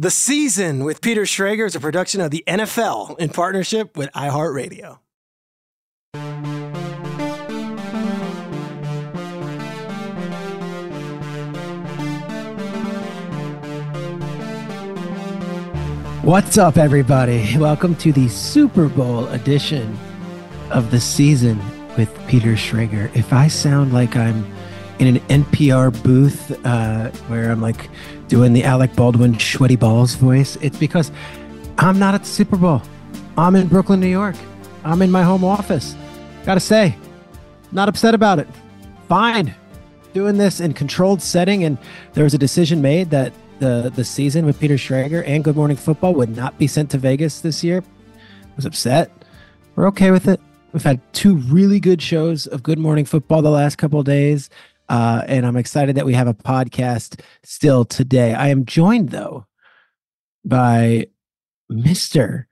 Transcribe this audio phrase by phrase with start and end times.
[0.00, 5.00] The Season with Peter Schrager is a production of the NFL in partnership with iHeartRadio.
[16.22, 17.58] What's up, everybody?
[17.58, 19.98] Welcome to the Super Bowl edition
[20.70, 21.58] of the season
[21.96, 23.10] with Peter Schrager.
[23.16, 24.46] If I sound like I'm
[25.00, 27.90] in an NPR booth uh, where I'm like
[28.28, 31.10] doing the Alec Baldwin sweaty balls voice, it's because
[31.78, 32.82] I'm not at the Super Bowl.
[33.36, 34.36] I'm in Brooklyn, New York.
[34.84, 35.96] I'm in my home office.
[36.44, 36.96] Gotta say,
[37.72, 38.48] not upset about it.
[39.08, 39.54] Fine.
[40.12, 41.78] Doing this in controlled setting, and
[42.14, 45.76] there was a decision made that the the season with Peter Schrager and Good Morning
[45.76, 47.82] Football would not be sent to Vegas this year.
[48.14, 49.10] I was upset.
[49.76, 50.40] We're okay with it.
[50.72, 54.50] We've had two really good shows of Good Morning Football the last couple days.
[54.88, 58.34] Uh, and I'm excited that we have a podcast still today.
[58.34, 59.46] I am joined, though,
[60.44, 61.08] by
[61.70, 62.44] Mr.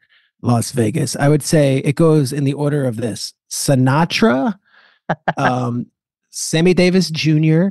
[0.42, 1.16] Las Vegas.
[1.16, 4.58] I would say it goes in the order of this Sinatra,
[5.36, 5.86] um,
[6.30, 7.68] Sammy Davis Jr.,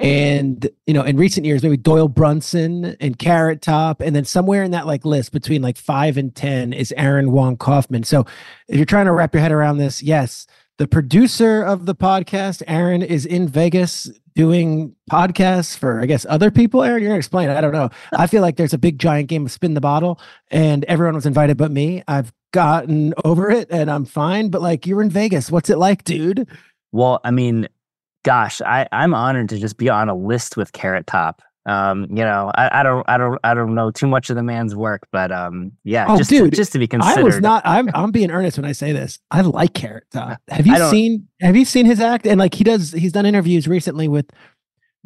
[0.00, 4.62] and you know in recent years maybe doyle brunson and carrot top and then somewhere
[4.62, 8.24] in that like list between like five and ten is aaron wong kaufman so
[8.66, 10.46] if you're trying to wrap your head around this yes
[10.80, 16.50] the producer of the podcast aaron is in vegas doing podcasts for i guess other
[16.50, 16.82] people.
[16.82, 17.90] Aaron you're gonna explain i don't know.
[18.16, 20.18] I feel like there's a big giant game of spin the bottle
[20.50, 22.02] and everyone was invited but me.
[22.08, 25.50] I've gotten over it and i'm fine but like you're in vegas.
[25.50, 26.48] What's it like dude?
[26.92, 27.68] Well i mean
[28.22, 31.42] gosh, I, I'm honored to just be on a list with Carrot Top.
[31.66, 34.42] Um, you know, I, I don't, I don't, I don't know too much of the
[34.42, 37.20] man's work, but um, yeah, oh, just, dude, to, just to be considered.
[37.20, 37.62] I was not.
[37.66, 39.18] I'm, I'm being earnest when I say this.
[39.30, 40.40] I like Carrot Top.
[40.48, 42.26] Have you seen, have you seen his act?
[42.26, 44.30] And like he does, he's done interviews recently with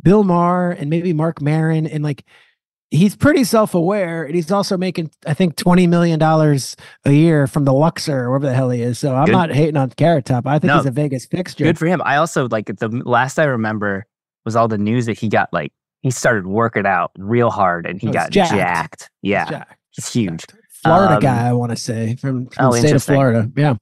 [0.02, 2.24] Bill Maher and maybe Mark Maron, and like
[2.94, 7.64] he's pretty self-aware and he's also making i think 20 million dollars a year from
[7.64, 9.32] the luxor or whatever the hell he is so i'm good.
[9.32, 12.00] not hating on carrot top i think no, he's a vegas fixture good for him
[12.04, 14.06] i also like the last i remember
[14.44, 15.72] was all the news that he got like
[16.04, 19.10] he started working out real hard and he oh, got jacked, jacked.
[19.22, 19.50] yeah.
[19.50, 19.76] Jacked.
[19.98, 20.44] it's huge.
[20.70, 23.50] Florida um, guy i want to say from, from oh, the state of florida.
[23.56, 23.74] Yeah.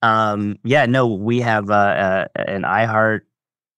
[0.00, 3.22] Um yeah no we have uh, uh an iheart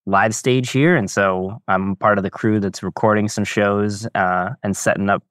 [0.06, 4.50] live stage here, and so I'm part of the crew that's recording some shows uh,
[4.62, 5.24] and setting up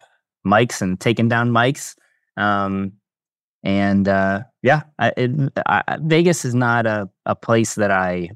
[0.45, 1.95] mics and taking down mics.
[2.37, 2.93] Um,
[3.63, 5.31] and uh, yeah, I, it,
[5.65, 8.29] I, Vegas is not a, a place that I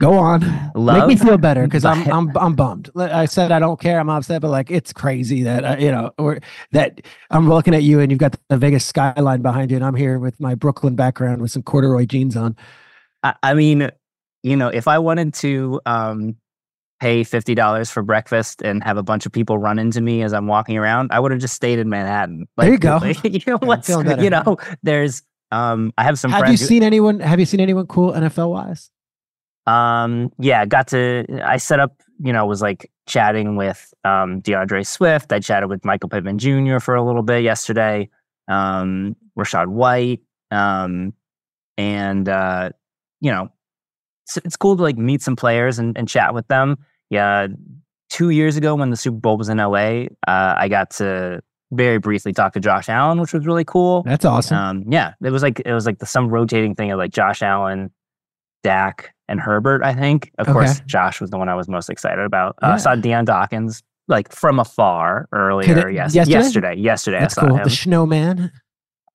[0.00, 0.40] go on.
[0.74, 2.90] Love, Make me feel better because I'm I'm I'm bummed.
[2.96, 4.00] I said I don't care.
[4.00, 6.40] I'm upset, but like it's crazy that uh, you know, or
[6.72, 9.94] that I'm looking at you and you've got the Vegas skyline behind you, and I'm
[9.94, 12.56] here with my Brooklyn background with some corduroy jeans on.
[13.22, 13.90] I, I mean,
[14.42, 16.36] you know, if I wanted to um,
[16.98, 20.32] pay fifty dollars for breakfast and have a bunch of people run into me as
[20.32, 22.48] I'm walking around, I would have just stayed in Manhattan.
[22.56, 23.28] Like, there you go.
[23.28, 26.30] you know, what's, you know, there's um, I have some.
[26.30, 27.20] Have you seen anyone?
[27.20, 28.90] Have you seen anyone cool NFL wise?
[29.70, 31.24] Um, yeah, got to.
[31.44, 32.00] I set up.
[32.22, 35.32] You know, was like chatting with um D'Andre Swift.
[35.32, 36.78] I chatted with Michael Pittman Jr.
[36.78, 38.08] for a little bit yesterday.
[38.48, 40.20] Um, Rachaad White.
[40.50, 41.14] Um,
[41.78, 42.70] and uh,
[43.20, 43.50] you know,
[44.26, 46.76] it's, it's cool to like meet some players and, and chat with them.
[47.08, 47.48] Yeah,
[48.10, 51.42] two years ago when the Super Bowl was in LA, uh, I got to
[51.72, 54.02] very briefly talk to Josh Allen, which was really cool.
[54.02, 54.56] That's awesome.
[54.56, 57.42] Um, yeah, it was like it was like the, some rotating thing of like Josh
[57.42, 57.90] Allen,
[58.62, 59.82] Dak, and Herbert.
[59.82, 60.52] I think, of Okay.
[60.52, 62.56] course, Josh was the one I was most excited about.
[62.62, 65.88] Uh, I saw Dion Dawkins like from afar earlier.
[65.88, 66.36] Yes, yesterday?
[66.38, 66.74] yesterday.
[66.76, 67.56] Yesterday, That's I saw cool.
[67.58, 67.64] him.
[67.64, 68.52] The snowman.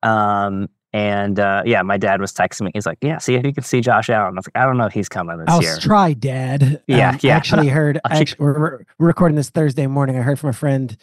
[0.04, 2.72] Um, and uh, yeah, my dad was texting me.
[2.74, 4.78] He's like, "Yeah, see if you can see Josh Allen." I was like, "I don't
[4.78, 6.82] know if he's coming this I'll year." try, Dad.
[6.88, 8.00] Yeah, Um, I actually heard.
[8.06, 8.60] I'll I actually, we're,
[8.98, 10.18] we're recording this Thursday morning.
[10.18, 10.96] I heard from a friend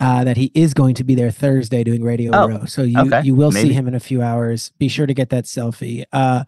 [0.00, 2.64] uh, that he is going to be there Thursday doing Radio Oh, Row.
[2.66, 4.70] So you okay, you will see him in a few hours.
[4.78, 6.04] Be sure to get that selfie.
[6.12, 6.44] Uh,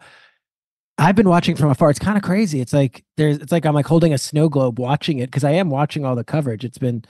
[0.99, 1.89] I've been watching from afar.
[1.89, 2.59] It's kind of crazy.
[2.61, 3.37] It's like there's.
[3.37, 6.15] It's like I'm like holding a snow globe watching it because I am watching all
[6.15, 6.63] the coverage.
[6.65, 7.03] It's been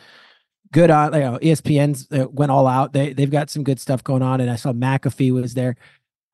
[0.72, 1.14] good on.
[1.14, 2.94] You know, ESPN's uh, went all out.
[2.94, 5.76] They they've got some good stuff going on, and I saw McAfee was there.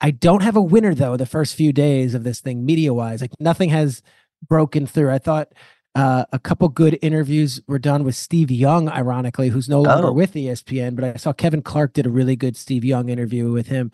[0.01, 1.15] I don't have a winner though.
[1.17, 4.01] The first few days of this thing, media wise, like nothing has
[4.47, 5.11] broken through.
[5.11, 5.53] I thought
[5.95, 10.11] uh, a couple good interviews were done with Steve Young, ironically, who's no longer Oh.
[10.11, 10.95] with ESPN.
[10.95, 13.91] But I saw Kevin Clark did a really good Steve Young interview with him,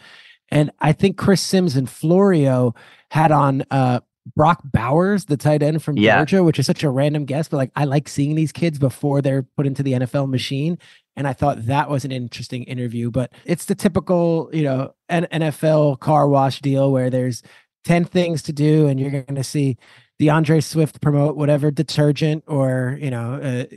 [0.51, 2.75] and I think Chris Simms and Florio
[3.09, 4.01] had on uh,
[4.35, 6.17] Brock Bowers, the tight end from Yeah.
[6.17, 9.21] Georgia, which is such a random guess, but like I like seeing these kids before
[9.21, 10.77] they're put into the NFL machine.
[11.15, 15.27] And I thought that was an interesting interview, but it's the typical, you know, N-
[15.31, 17.41] NFL car wash deal where there's
[17.85, 19.77] 10 things to do and you're going to see
[20.19, 23.75] D'Andre Swift promote whatever detergent or, you know, uh,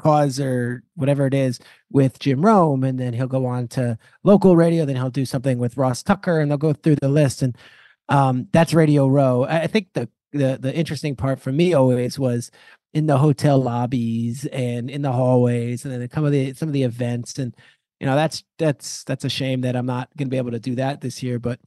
[0.00, 1.60] cause or whatever it is
[1.90, 2.84] with Jim Rome.
[2.84, 4.84] And then he'll go on to local radio.
[4.84, 7.42] Then he'll do something with Ross Tucker and they'll go through the list.
[7.42, 7.56] And
[8.08, 9.44] um, that's Radio Row.
[9.44, 12.50] I, I think the, the, the interesting part for me always was
[12.92, 16.72] in the hotel lobbies and in the hallways and then some of the some of
[16.72, 17.54] the events and
[18.00, 20.58] you know that's that's that's a shame that I'm not going to be able to
[20.58, 21.60] do that this year but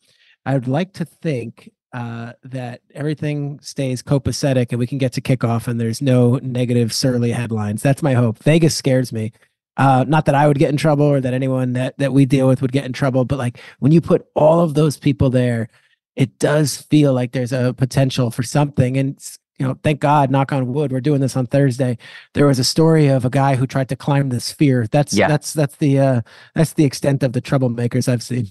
[0.46, 5.22] I would like to think uh, that everything stays copacetic and we can get to
[5.22, 7.82] kickoff and there's no negative surly headlines.
[7.84, 8.40] That's my hope.
[8.40, 9.32] Vegas scares me.
[9.78, 12.48] Uh, not that I would get in trouble or that anyone that that we deal
[12.48, 15.68] with would get in trouble but like when you put all of those people there
[16.16, 18.98] it does feel like there's a potential for something.
[18.98, 19.18] And
[19.60, 21.98] you know thank god knock on wood we're doing this on thursday.
[22.34, 24.88] There was a story of a guy who tried to climb the sphere.
[24.92, 25.28] That's Yeah.
[25.28, 26.22] that's that's the uh
[26.56, 28.48] that's the extent of the troublemakers i've seen.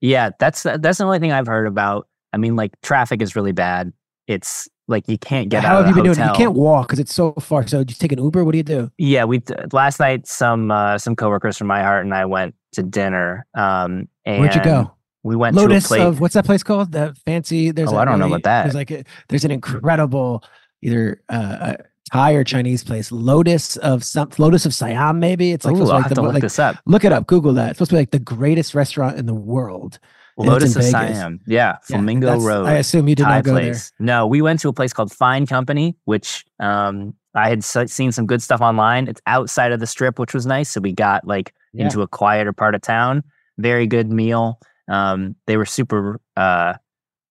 [0.00, 2.08] Yeah, that's that's the only thing I've heard about.
[2.34, 3.92] I mean, like traffic is really bad.
[4.26, 6.20] It's like you can't get how out have of you the been doing it?
[6.30, 6.34] hotel.
[6.34, 8.58] you can't walk because it's so far so do you take an uber what do
[8.58, 9.40] you do Yeah, we
[9.72, 13.46] last night some uh, some coworkers from iHeart and I went to dinner.
[13.54, 14.92] Um, and where'd you go
[15.22, 18.04] We went lotus to of what's that place called the fancy there's Oh, I I
[18.04, 18.64] don't know about that.
[18.64, 20.44] there's like a, there's an incredible
[20.82, 25.64] either uh a thai or chinese place lotus of some lotus of siam maybe it's
[25.64, 26.76] like, Ooh, I'll be have like to look like this up.
[26.84, 29.34] look it up google that it's supposed to be like the greatest restaurant in the
[29.34, 29.98] world
[30.36, 30.90] Lotus of Vegas.
[31.18, 31.40] Siam.
[31.46, 32.66] Yeah, Yeah, Flamingo that's- Road.
[32.66, 33.92] I assume you did Thai not go place.
[33.98, 38.10] No, we went to a place called Fine Company, which um, I had se- seen
[38.12, 39.06] some good stuff online.
[39.08, 40.70] It's outside of the strip, which was nice.
[40.70, 41.84] So we got like Yeah.
[41.84, 43.22] into a quieter part of town.
[43.58, 44.58] Very good meal.
[44.88, 46.74] Um, they were super uh,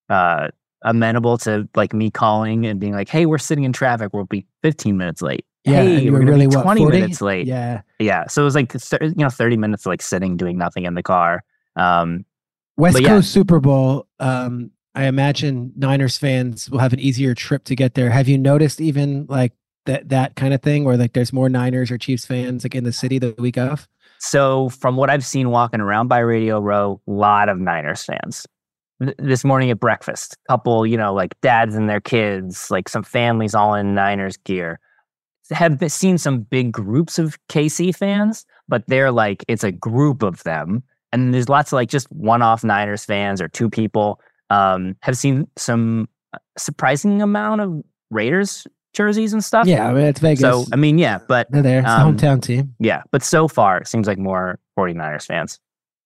[0.10, 0.48] uh,
[0.84, 4.12] amenable to like me calling and being like, "Hey, we're sitting in traffic.
[4.14, 7.00] We'll be 15 minutes late." Yeah, hey, you we're really be what, 20 40?
[7.00, 7.48] minutes late.
[7.48, 7.82] Yeah.
[8.00, 8.28] Yeah.
[8.28, 11.44] So it was like you know 30 minutes like sitting doing nothing in the car.
[11.76, 12.26] Um,
[12.78, 13.10] West But yeah.
[13.10, 14.08] Coast Super Bowl.
[14.20, 18.10] Um, I imagine Niners fans will have an easier trip to get there.
[18.10, 19.54] Have you noticed even like
[19.86, 22.84] that that kind of thing where like there's more Niners or Chiefs fans like in
[22.84, 23.88] the city the week of?
[24.20, 28.48] So from what I've seen walking around by Radio Row, a lot of Niners fans.
[29.18, 33.54] This morning at breakfast, couple, you know, like dads and their kids, like some families
[33.54, 34.80] all in Niners gear.
[35.52, 40.42] Have seen some big groups of KC fans, but they're like it's a group of
[40.44, 44.20] them, and there's lots of like just one-off Niners fans or two people.
[44.50, 49.66] Um, have seen some uh, surprising amount of Raiders jerseys and stuff.
[49.66, 50.42] Yeah, I mean it's Vegas.
[50.42, 51.80] So I mean, yeah, but they're there.
[51.80, 52.76] It's um, the hometown team.
[52.80, 55.60] yeah, but so far it seems like more 49ers fans.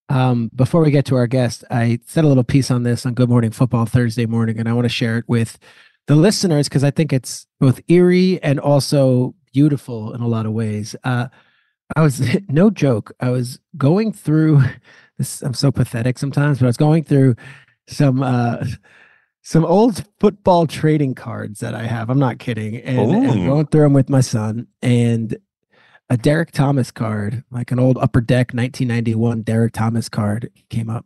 [0.10, 3.14] Um, before we get to our guest, I said a little piece on this on
[3.14, 5.60] Good Morning Football Thursday morning, and I want to share it with
[6.08, 10.54] the listeners because I think it's both eerie and also beautiful in a lot of
[10.54, 10.96] ways.
[11.04, 11.28] Uh,
[11.96, 13.14] I was no joke.
[13.20, 14.62] I was going through
[15.18, 15.42] this.
[15.42, 17.36] I'm so pathetic sometimes, but I was going through
[17.88, 18.66] some uh,
[19.42, 22.10] some old football trading cards that I have.
[22.10, 25.38] I'm not kidding, and, and going through them with my son and
[26.10, 31.06] a Derrick Thomas card, like an old upper deck 1991 Derrick Thomas card came up.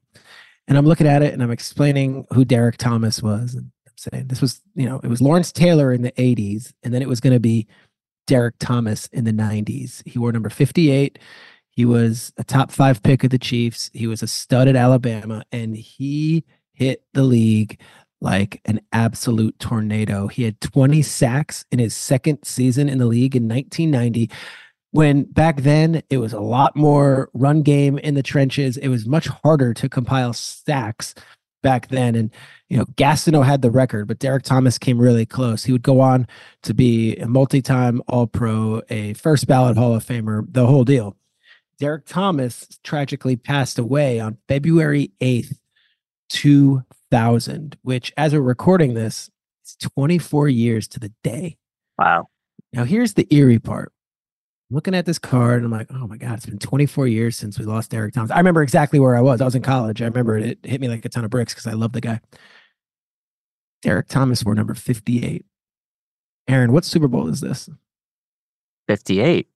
[0.67, 3.55] And I'm looking at it and I'm explaining who Derrick Thomas was.
[3.55, 6.93] And I'm saying this was, you know, it was Lawrence Taylor in the 80s, and
[6.93, 7.67] then it was going to be
[8.27, 10.01] Derrick Thomas in the 90s.
[10.05, 11.19] He wore number 58.
[11.69, 13.89] He was a top five pick of the Chiefs.
[13.93, 17.79] He was a stud at Alabama, and he hit the league
[18.19, 20.27] like an absolute tornado.
[20.27, 24.29] He had 20 sacks in his second season in the league in 1990
[24.91, 28.77] when back then it was a lot more run game in the trenches.
[28.77, 31.15] It was much harder to compile sacks
[31.61, 32.15] back then.
[32.15, 32.31] And,
[32.69, 35.63] you know, Gastineau had the record, but Derrick Thomas came really close.
[35.63, 36.27] He would go on
[36.63, 40.83] to be a multi time All Pro, a first ballot Hall of Famer, the whole
[40.83, 41.15] deal.
[41.79, 45.57] Derrick Thomas tragically passed away on February 8th,
[46.29, 49.29] 2000, which, as we're recording this,
[49.65, 51.57] is 24 years to the day.
[51.97, 52.27] Wow.
[52.71, 53.91] Now, here's the eerie part
[54.71, 57.59] looking at this card and I'm like, oh my God, it's been 24 years since
[57.59, 58.31] we lost Derrick Thomas.
[58.31, 59.41] I remember exactly where I was.
[59.41, 60.01] I was in college.
[60.01, 62.01] I remember it, it hit me like a ton of bricks because I love the
[62.01, 62.21] guy.
[63.81, 65.45] Derrick Thomas wore number 58.
[66.47, 67.69] Aaron, what Super Bowl is this?
[68.87, 69.47] 58.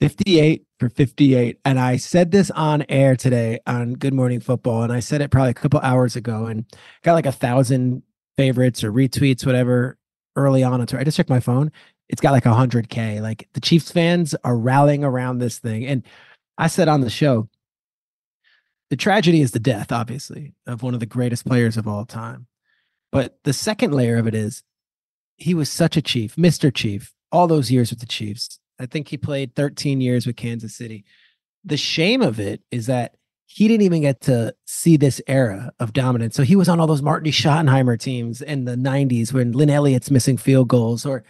[0.00, 1.58] 58 for 58.
[1.64, 4.82] And I said this on air today on Good Morning Football.
[4.82, 6.64] And I said it probably a couple hours ago and
[7.02, 8.02] got like a thousand
[8.36, 9.98] favorites or retweets, whatever,
[10.36, 10.80] early on.
[10.80, 11.70] I just checked my phone
[12.10, 15.86] it's got like 100k like the chiefs fans are rallying around this thing.
[15.86, 16.02] And
[16.58, 17.48] i said on the show
[18.90, 22.46] the tragedy is the death obviously of one of the greatest players of all time.
[23.12, 24.62] But the second layer of it is
[25.36, 28.58] he was such a chief mr chief all those years with the chiefs.
[28.78, 31.04] I think he played 13 years with kansas city.
[31.64, 33.14] The shame of it is that
[33.46, 36.36] he didn't even get to see this era of dominance.
[36.36, 40.10] So he was on all those Marty Schottenheimer teams in the 90s when Lin Elliott's
[40.10, 41.24] missing field goals or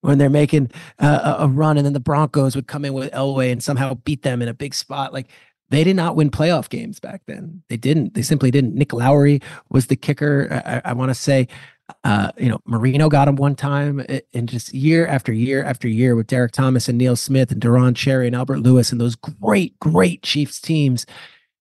[0.00, 3.50] when they're making uh, a run and then the Broncos would come in with Elway
[3.50, 5.12] and somehow beat them in a big spot.
[5.12, 5.28] Like
[5.70, 7.62] they did not win playoff games back then.
[7.68, 8.14] They didn't.
[8.14, 8.74] They simply didn't.
[8.74, 10.62] Nick Lowery was the kicker.
[10.64, 11.48] I, I want to say,
[12.04, 16.14] uh, you know, Marino got him one time, and just year after year after year
[16.14, 19.78] with Derrick Thomas and Neil Smith and Deron Cherry and Albert Lewis and those great,
[19.80, 21.06] great Chiefs teams,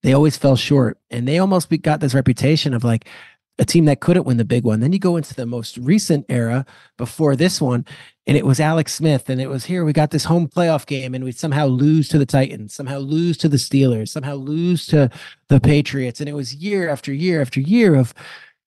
[0.04, 3.08] they always fell short, and they almost got this reputation of like
[3.58, 4.80] a team that couldn't win the big one.
[4.80, 6.66] Then you go into the most recent era
[6.98, 7.86] before this one,
[8.28, 11.16] and it was Alex Smith, and it was here we got this home playoff game,
[11.16, 15.10] and we somehow lose to the Titans, somehow lose to the Steelers, somehow lose to
[15.48, 18.14] the Patriots, and it was year after year after year of,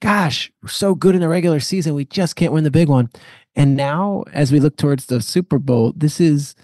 [0.00, 3.10] gosh, we're so good in the regular season, we just can't win the big one.
[3.56, 6.54] And now, as we look towards the Super Bowl, this is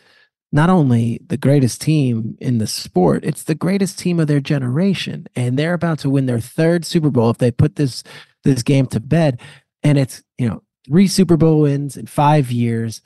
[0.54, 5.26] not only the greatest team in the sport, it's the greatest team of their generation.
[5.34, 8.04] And they're about to win their third Super Bowl if they put this
[8.44, 9.40] this game to bed.
[9.82, 13.02] And it's, you know, three Super Bowl wins in five years.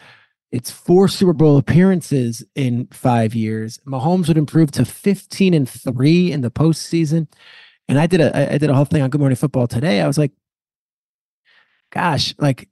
[0.52, 3.81] It's four Super Bowl appearances in five years.
[3.87, 7.28] Mahomes would improve to 15 and three in the postseason.
[7.88, 10.02] And I did a I did a whole thing on Good Morning Football today.
[10.02, 10.33] I was like,
[11.90, 12.69] gosh, like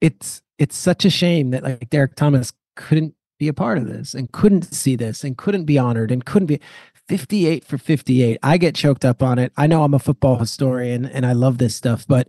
[0.00, 4.14] it's it's such a shame that like Derrick Thomas couldn't be a part of this
[4.14, 6.60] and couldn't see this and couldn't be honored and couldn't be
[7.08, 8.38] 58 for 58.
[8.42, 9.52] I get choked up on it.
[9.56, 12.28] I know I'm a football historian and I love this stuff, but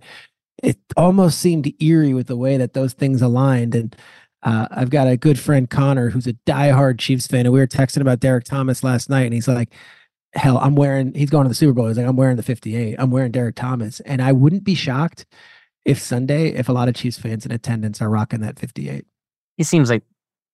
[0.61, 3.75] it almost seemed eerie with the way that those things aligned.
[3.75, 3.95] And
[4.43, 7.45] uh, I've got a good friend, Connor, who's a diehard Chiefs fan.
[7.45, 9.25] And we were texting about Derrick Thomas last night.
[9.25, 9.73] And he's like,
[10.33, 11.87] hell, I'm wearing, he's going to the Super Bowl.
[11.87, 12.95] He's like, I'm wearing the 58.
[12.99, 14.01] I'm wearing Derrick Thomas.
[14.01, 15.25] And I wouldn't be shocked
[15.85, 19.05] if Sunday, if a lot of Chiefs fans in attendance are rocking that 58.
[19.57, 20.03] He seems like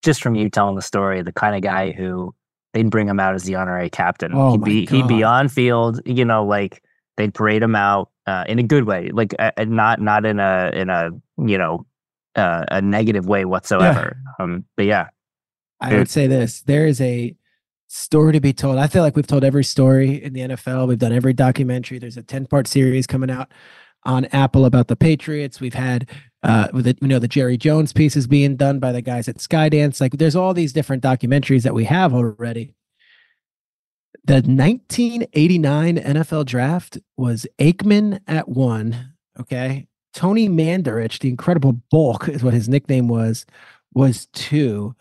[0.02, 2.34] just from you telling the story, the kind of guy who
[2.72, 4.32] they'd bring him out as the honorary captain.
[4.34, 4.96] Oh he'd be God.
[4.96, 6.82] he'd be on field, you know, like
[7.16, 10.70] they'd parade him out uh, in a good way, like uh, not not in a
[10.74, 11.86] in a you know
[12.36, 14.16] uh, a negative way whatsoever.
[14.38, 14.44] Yeah.
[14.44, 15.08] Um, but yeah,
[15.80, 17.34] I would say this: there is a
[17.88, 18.78] story to be told.
[18.78, 20.88] I feel like we've told every story in the NFL.
[20.88, 21.98] We've done every documentary.
[21.98, 23.50] There's a ten part series coming out
[24.04, 25.60] on Apple about the Patriots.
[25.60, 26.08] We've had
[26.42, 29.36] uh it, you know the Jerry Jones piece is being done by the guys at
[29.36, 30.00] Skydance.
[30.00, 32.74] Like there's all these different documentaries that we have already.
[34.24, 39.14] The 1989 NFL draft was Aikman at one.
[39.40, 39.88] Okay.
[40.14, 43.46] Tony Mandarich, the incredible bulk is what his nickname was,
[43.94, 44.94] was two.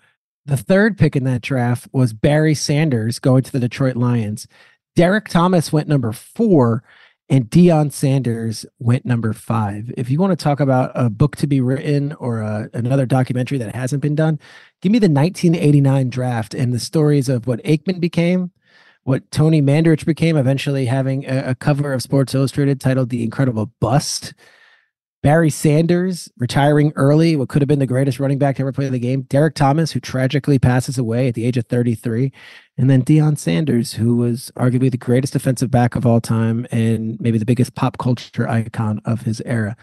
[0.46, 4.48] The third pick in that draft was Barry Sanders going to the Detroit Lions.
[4.96, 6.84] Derrick Thomas went number four
[7.31, 9.89] and Deion Sanders went number five.
[9.95, 13.57] If you want to talk about a book to be written or a, another documentary
[13.57, 14.38] that hasn't been done,
[14.81, 18.51] give me the 1989 draft and the stories of what Aikman became,
[19.03, 23.71] what Tony Mandarich became, eventually having a, a cover of Sports Illustrated titled The Incredible
[23.79, 24.33] Bust.
[25.23, 28.89] Barry Sanders retiring early, what could have been the greatest running back to ever play
[28.89, 29.21] the game.
[29.23, 32.31] Derrick Thomas, who tragically passes away at the age of 33.
[32.77, 37.19] And then Deion Sanders, who was arguably the greatest defensive back of all time and
[37.21, 39.75] maybe the biggest pop culture icon of his era.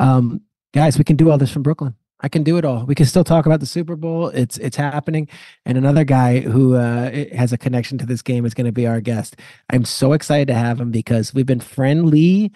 [0.00, 0.40] Um,
[0.74, 1.94] guys, we can do all this from Brooklyn.
[2.22, 2.84] I can do it all.
[2.84, 4.28] We can still talk about the Super Bowl.
[4.28, 5.28] It's it's happening.
[5.66, 8.86] And another guy who uh, has a connection to this game is going to be
[8.86, 9.36] our guest.
[9.70, 12.52] I'm so excited to have him because we've been friendly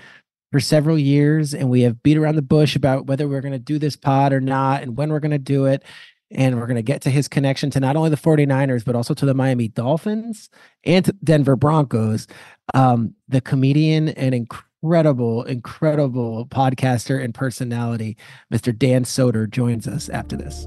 [0.52, 3.58] for several years and we have beat around the bush about whether we're going to
[3.58, 5.82] do this pod or not and when we're going to do it.
[6.32, 9.14] And we're going to get to his connection to not only the 49ers, but also
[9.14, 10.50] to the Miami Dolphins
[10.82, 12.26] and Denver Broncos.
[12.74, 18.16] Um, the comedian and incredible, incredible podcaster and personality,
[18.52, 18.76] Mr.
[18.76, 20.66] Dan Soder, joins us after this.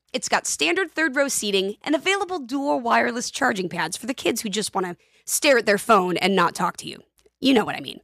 [0.13, 4.41] it's got standard third row seating and available dual wireless charging pads for the kids
[4.41, 6.97] who just want to stare at their phone and not talk to you.
[7.39, 7.99] You know what I mean.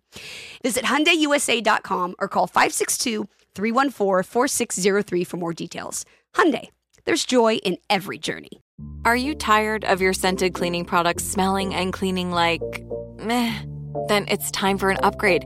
[0.64, 6.06] Visit HyundaiUSA.com or call 562-314-4603 for more details.
[6.34, 6.70] Hyundai,
[7.06, 8.50] there's joy in every journey.
[9.06, 12.62] Are you tired of your scented cleaning products smelling and cleaning like
[13.20, 13.54] meh?
[14.08, 15.46] Then it's time for an upgrade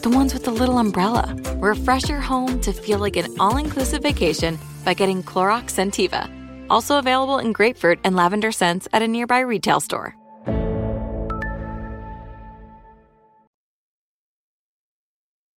[0.00, 1.34] the ones with the little umbrella.
[1.56, 6.30] Refresh your home to feel like an all inclusive vacation by getting Clorox Scentiva.
[6.70, 10.14] Also available in grapefruit and lavender scents at a nearby retail store.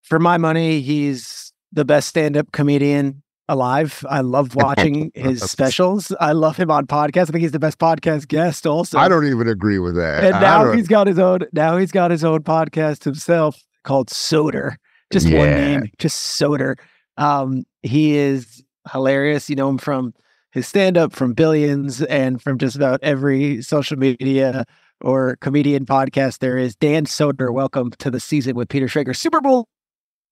[0.01, 4.06] For my money, he's the best stand up comedian alive.
[4.10, 6.12] I love watching his specials.
[6.19, 7.30] I love him on podcasts.
[7.30, 8.97] I think he's the best podcast guest also.
[8.97, 10.23] I don't even agree with that.
[10.23, 14.76] And now he's got his own now he's got his own podcast himself called Soder.
[15.12, 15.39] Just yeah.
[15.39, 16.78] one name, just Soder.
[17.17, 19.50] Um, he is hilarious.
[19.50, 20.13] You know him from
[20.52, 24.65] his stand up, from Billions, and from just about every social media
[25.02, 26.76] or comedian podcast there is.
[26.76, 29.67] Dan Soder, welcome to the season with Peter Schrager, Super Bowl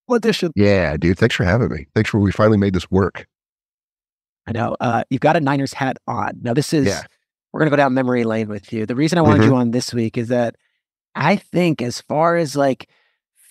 [0.10, 0.52] edition.
[0.56, 1.18] Yeah, dude.
[1.18, 1.88] Thanks for having me.
[1.94, 3.28] Thanks for we finally made this work.
[4.48, 4.76] I know.
[4.80, 6.40] Uh, you've got a Niners hat on.
[6.42, 7.04] Now, this is, yeah.
[7.52, 8.86] we're going to go down memory lane with you.
[8.86, 9.52] The reason I wanted mm-hmm.
[9.52, 10.56] you on this week is that
[11.16, 12.90] I think, as far as like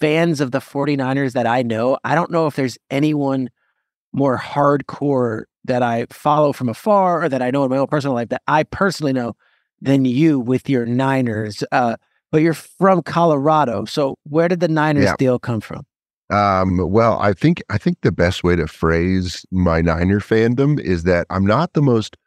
[0.01, 3.51] fans of the 49ers that I know, I don't know if there's anyone
[4.13, 8.15] more hardcore that I follow from afar or that I know in my own personal
[8.15, 9.37] life that I personally know
[9.81, 11.63] than you with your Niners.
[11.73, 11.97] Uh,
[12.31, 13.85] but you're from Colorado.
[13.85, 15.17] So where did the Niners yeah.
[15.19, 15.87] deal come from?
[16.31, 21.05] Um, well, I think I think the best way to phrase my Niner fandom is
[21.05, 22.19] that I'm not the most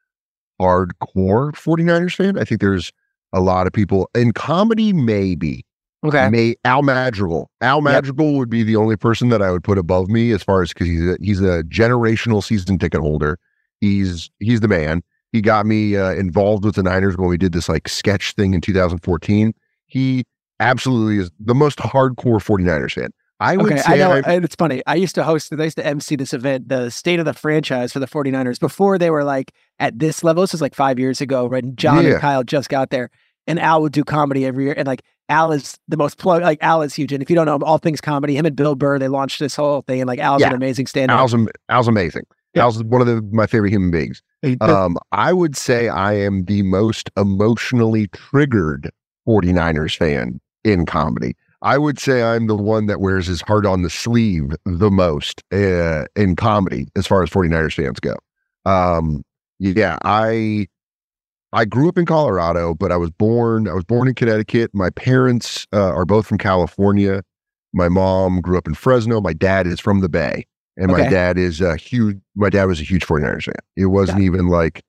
[0.60, 2.39] hardcore 49ers fan.
[2.39, 2.91] I think there's
[3.31, 5.65] a lot of people in comedy, maybe.
[6.03, 6.29] Okay.
[6.29, 7.49] May Al Madrigal.
[7.61, 8.37] Al Madrigal yep.
[8.37, 10.87] would be the only person that I would put above me as far as because
[10.87, 13.37] he's a, he's a generational season ticket holder.
[13.79, 15.03] He's he's the man.
[15.31, 18.53] He got me uh, involved with the Niners when we did this like sketch thing
[18.53, 19.53] in 2014.
[19.85, 20.23] He
[20.59, 23.09] absolutely is the most hardcore 49ers fan.
[23.39, 24.83] I would okay, say I know, it's funny.
[24.85, 27.91] I used to host, I used to MC this event, the state of the franchise
[27.91, 30.43] for the 49ers before they were like at this level.
[30.43, 32.11] This was like five years ago when John yeah.
[32.11, 33.09] and Kyle just got there.
[33.47, 34.75] And Al would do comedy every year.
[34.77, 36.41] And like Al is the most plug.
[36.41, 38.35] Like Al is huge, and if you don't know him, all things comedy.
[38.35, 40.49] Him and Bill Burr, they launched this whole thing, and like Al's yeah.
[40.49, 41.17] an amazing stand-up.
[41.17, 41.33] Al's,
[41.69, 42.23] Al's amazing.
[42.53, 42.63] Yeah.
[42.63, 44.21] Al's one of the, my favorite human beings.
[44.59, 48.91] Um, I would say I am the most emotionally triggered
[49.27, 51.35] 49ers fan in comedy.
[51.61, 55.43] I would say I'm the one that wears his heart on the sleeve the most
[55.53, 58.15] uh, in comedy as far as 49ers fans go.
[58.65, 59.23] Um,
[59.59, 60.67] yeah, I
[61.53, 64.71] I grew up in Colorado, but I was born I was born in Connecticut.
[64.73, 67.23] My parents uh, are both from California.
[67.73, 69.21] My mom grew up in Fresno.
[69.21, 70.45] My dad is from the Bay.
[70.77, 73.55] And my dad is a huge, my dad was a huge 49ers fan.
[73.75, 74.23] It wasn't it.
[74.23, 74.83] even like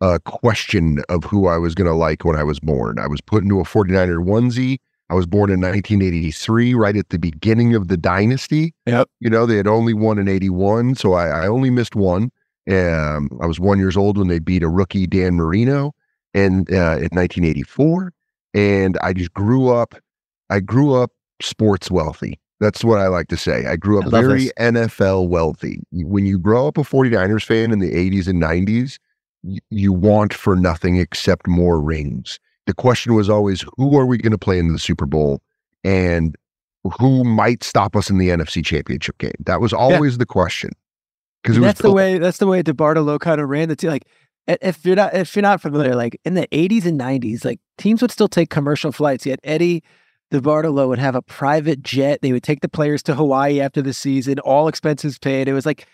[0.00, 2.98] a question of who I was going to like when I was born.
[2.98, 4.78] I was put into a 49er onesie.
[5.10, 8.74] I was born in 1983, right at the beginning of the dynasty.
[8.86, 9.08] Yep.
[9.20, 10.94] You know, they had only won in 81.
[10.96, 12.30] So I, I only missed one.
[12.70, 15.92] Um, I was one years old when they beat a rookie, Dan Marino,
[16.34, 18.12] and uh, in 1984.
[18.54, 19.94] And I just grew up,
[20.50, 22.38] I grew up sports wealthy.
[22.60, 23.66] That's what I like to say.
[23.66, 24.52] I grew up I very this.
[24.58, 25.82] NFL wealthy.
[25.90, 28.98] When you grow up a 49ers fan in the 80s and 90s,
[29.42, 32.38] y- you want for nothing except more rings.
[32.66, 35.42] The question was always, who are we going to play in the Super Bowl?
[35.82, 36.36] And
[37.00, 39.32] who might stop us in the NFC championship game?
[39.44, 40.70] That was always the question.
[41.42, 43.90] Because that's the way that's the way DeBartolo kind of ran the team.
[43.90, 44.06] Like
[44.46, 48.02] if you're not if you're not familiar, like in the 80s and 90s, like teams
[48.02, 49.24] would still take commercial flights.
[49.26, 49.82] Yet Eddie
[50.32, 52.20] DeBartolo would have a private jet.
[52.22, 55.46] They would take the players to Hawaii after the season, all expenses paid.
[55.48, 55.86] It was like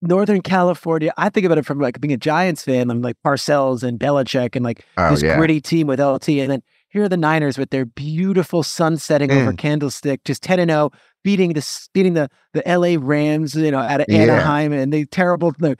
[0.00, 1.12] Northern California.
[1.16, 2.90] I think about it from like being a Giants fan.
[2.90, 5.36] I'm like Parcells and Belichick and like Oh, this yeah.
[5.36, 6.28] gritty team with LT.
[6.40, 9.58] And then here are the Niners with their beautiful sun setting over Mm.
[9.58, 10.90] Candlestick, just 10 and 0,
[11.24, 14.20] beating the beating the the LA Rams, you know, out of Yeah.
[14.20, 15.76] Anaheim and the terrible the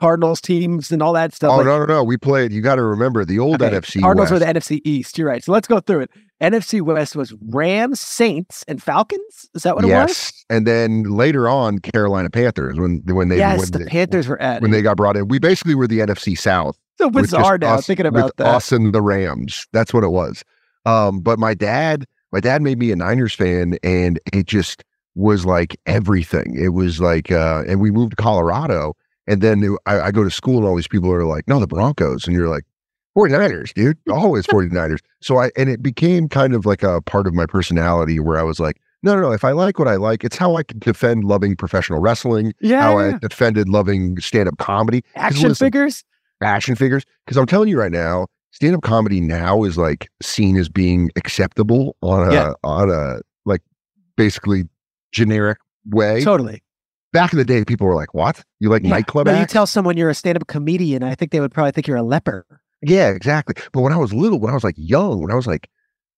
[0.00, 1.52] Cardinals teams and all that stuff.
[1.52, 2.04] Oh Like, no, no, no!
[2.04, 2.52] We played.
[2.52, 4.40] You got to remember the old okay, NFC Cardinals West.
[4.44, 5.18] were the NFC East.
[5.18, 5.42] You're right.
[5.42, 6.10] So let's go through it.
[6.40, 9.48] NFC West was Rams, Saints, and Falcons.
[9.54, 10.08] Is that what it was?
[10.10, 14.26] yes, and then later on, Carolina Panthers when when they yes, when the they, Panthers
[14.26, 15.28] were at when they got brought in.
[15.28, 16.76] We basically were the NFC South.
[16.98, 18.46] so bizarre now us- thinking about that.
[18.48, 19.66] Us and the Rams.
[19.72, 20.42] That's what it was.
[20.84, 24.82] Um, but my dad, my dad made me a Niners fan, and it just
[25.14, 26.56] was like everything.
[26.58, 30.30] It was like, uh, and we moved to Colorado, and then I, I go to
[30.30, 32.64] school, and all these people are like, "No, the Broncos," and you're like.
[33.14, 33.98] 49ers, dude.
[34.10, 35.00] Always 49ers.
[35.20, 38.42] So I and it became kind of like a part of my personality where I
[38.42, 39.32] was like, no, no, no.
[39.32, 42.80] If I like what I like, it's how I can defend loving professional wrestling, Yeah,
[42.80, 42.96] how.
[42.98, 46.04] I defended loving stand-up comedy action listen, figures.
[46.42, 47.04] action figures.
[47.26, 51.10] Because I'm telling you right now, stand up comedy now is like seen as being
[51.14, 52.52] acceptable on a Yeah.
[52.64, 53.60] on a like
[54.16, 54.64] basically
[55.10, 55.58] generic
[55.90, 56.24] way.
[56.24, 56.62] Totally.
[57.12, 58.42] Back in the day, people were like, "What?
[58.60, 58.90] You like Yeah.
[58.90, 61.86] nightclub No, you tell someone you're a stand-up comedian, I think they would probably think
[61.86, 62.46] you're a leper.
[62.82, 63.54] yeah, exactly.
[63.72, 65.68] But when I was little, when I was like young, when I was like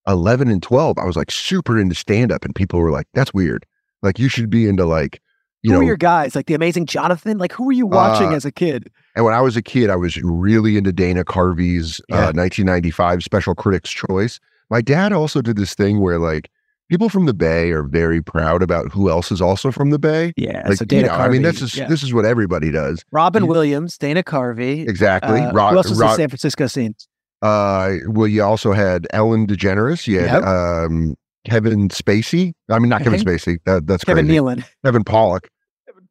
[0.07, 3.33] 11 and 12, I was like super into stand up, and people were like, "That's
[3.35, 3.67] weird.
[4.03, 5.21] Like you should be into like."
[5.63, 6.35] You who know, are your guys?
[6.37, 7.39] Like the Amazing Jonathan?
[7.39, 8.91] Like who were you watching Uh, as a kid?
[9.17, 12.17] And when I was a kid, I was really into Dana Carvey's Yeah.
[12.29, 14.41] uh, 1995 Special Critics Choice.
[14.71, 16.51] My dad also did this thing where like
[16.91, 20.33] people from the Bay are very proud about who else is also from the Bay.
[20.37, 21.89] Yeah, Like, so you Dana know, I mean, this is yeah.
[21.89, 23.05] this is what everybody does.
[23.13, 24.89] Robin you- Williams, Dana Carvey.
[24.89, 25.41] Exactly.
[25.41, 26.95] Uh, Ro- who else was Ro- the San Francisco scene?
[27.43, 30.07] uh, well, you also had Ellen DeGeneres.
[30.07, 30.45] You had Yep.
[30.45, 31.15] um,
[31.47, 32.53] Kevin Spacey.
[32.71, 33.59] I mean, not Kevin Spacey.
[33.67, 34.39] That, that's Kevin crazy.
[34.41, 34.65] Nealon.
[34.85, 35.47] Kevin Pollak.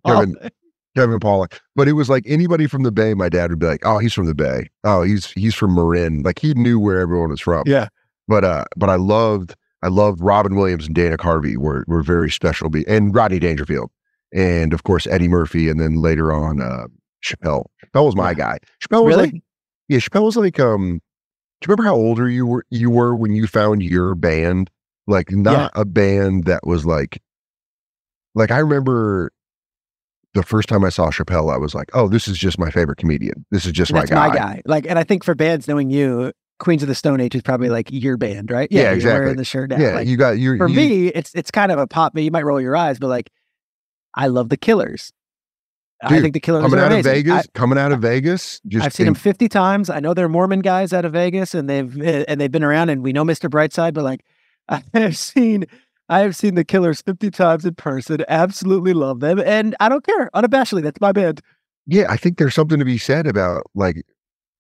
[0.05, 0.49] Kevin- Oh,
[0.95, 1.57] Kevin Pollak.
[1.75, 4.13] But it was like anybody from the Bay, my dad would be like, Oh, he's
[4.13, 4.69] from the Bay.
[4.83, 6.21] Oh, he's he's from Marin.
[6.23, 7.63] Like he knew where everyone was from.
[7.65, 7.87] yeah.
[8.27, 12.31] But uh but I loved I loved Robin Williams and Dana Carvey were were very
[12.31, 13.91] special be and Rodney Dangerfield.
[14.33, 16.87] And of course Eddie Murphy and then later on uh
[17.23, 17.65] Chappelle.
[17.85, 18.33] Chappelle was my Yeah.
[18.35, 18.57] guy.
[18.81, 19.31] Chappelle was Really?
[19.31, 19.41] like
[19.89, 21.01] yeah, Chappelle was like um
[21.61, 24.69] do you remember how older you were you were when you found your band?
[25.05, 27.21] Like not a band that was like
[28.35, 29.31] like I remember
[30.33, 32.97] the first time I saw Chappelle, I was like, "Oh, this is just my favorite
[32.97, 33.45] comedian.
[33.51, 34.61] This is just my guy." my guy.
[34.65, 36.31] Like, and I think for bands knowing you,
[36.63, 38.69] Queens of the Stone Age is probably like your band, right?
[38.71, 39.19] Yeah, you're exactly.
[39.19, 39.77] Wearing the shirt now.
[39.77, 40.55] Yeah, Like, you got you.
[40.57, 42.17] for you, me, it's it's kind of a pop.
[42.17, 43.29] You might roll your eyes, but like,
[44.15, 45.11] I love the Killers.
[46.01, 47.03] I think the Killers coming out of.
[47.03, 49.89] Vegas, I, coming out of Vegas, just I've seen them 50 times.
[49.89, 52.89] I know they're Mormon guys out of Vegas and they've eh, and they've been around
[52.89, 53.49] and we know Mr.
[53.49, 54.21] Brightside, but like
[54.69, 55.65] I have seen
[56.07, 58.23] I have seen the Killers 50 times in person.
[58.29, 59.39] Absolutely love them.
[59.39, 60.29] And I don't care.
[60.33, 61.41] Unabashedly, that's my band.
[61.87, 64.05] yeah, I think there's something to be said about like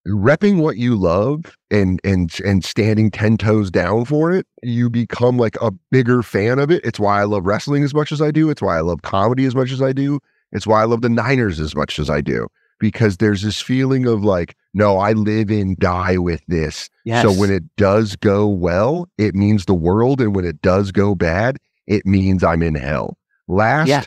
[0.07, 5.37] repping what you love and and and standing 10 toes down for it you become
[5.37, 6.83] like a bigger fan of it.
[6.83, 8.49] It's why i love wrestling as much as i do.
[8.49, 10.19] It's why i love comedy as much as i do.
[10.51, 12.47] It's why i love the niners as much as i do
[12.79, 16.89] because there's this feeling of like no i live and die with this.
[17.21, 21.15] So when it does go well it means the world and when it does go
[21.15, 23.17] bad it means i'm in hell.
[23.47, 24.03] Last Yeah.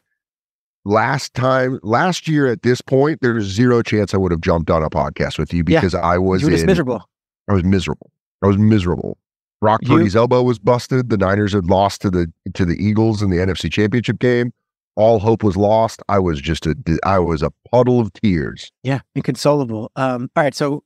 [0.87, 4.83] Last time last year at this point there's zero chance i would have jumped on
[4.85, 5.81] a podcast with you Yeah.
[5.81, 7.09] because i was you were just in- miserable.
[7.49, 8.11] I was miserable.
[8.43, 9.19] I was miserable.
[9.61, 11.11] Brock You- elbow was busted.
[11.11, 14.53] The Niners had lost to the to the Eagles in the NFC Championship game.
[14.97, 16.03] All hope was lost.
[16.09, 18.73] I was just a I was a puddle of tears.
[18.83, 19.91] Yeah, inconsolable.
[19.97, 20.83] Um, all right, so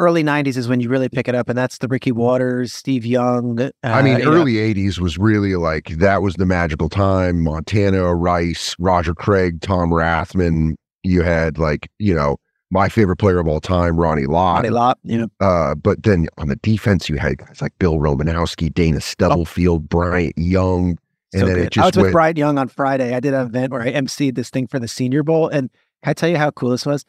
[0.00, 3.06] early '90s is when you really pick it up, and that's the Ricky Watters Steve
[3.06, 3.60] Young.
[3.60, 7.44] Uh, I mean, know, early '80s was really like that was the magical time.
[7.44, 10.74] Montana, Rice, Roger Craig, Tom Rathman.
[11.02, 12.36] You had like you know
[12.70, 14.56] my favorite player of all time, Ronnie Lott.
[14.56, 17.96] Ronnie Lott, you know, Uh, but then on the defense, you had guys like Bill
[17.96, 20.96] Romanowski, Dana Stubblefield, Bryant Young,
[21.32, 21.64] and so then good.
[21.66, 22.12] it just I was with went.
[22.12, 23.14] Bryant Young on Friday.
[23.14, 25.70] I did an event where I emceed this thing for the Senior Bowl, and
[26.02, 27.04] can I tell you how cool this was?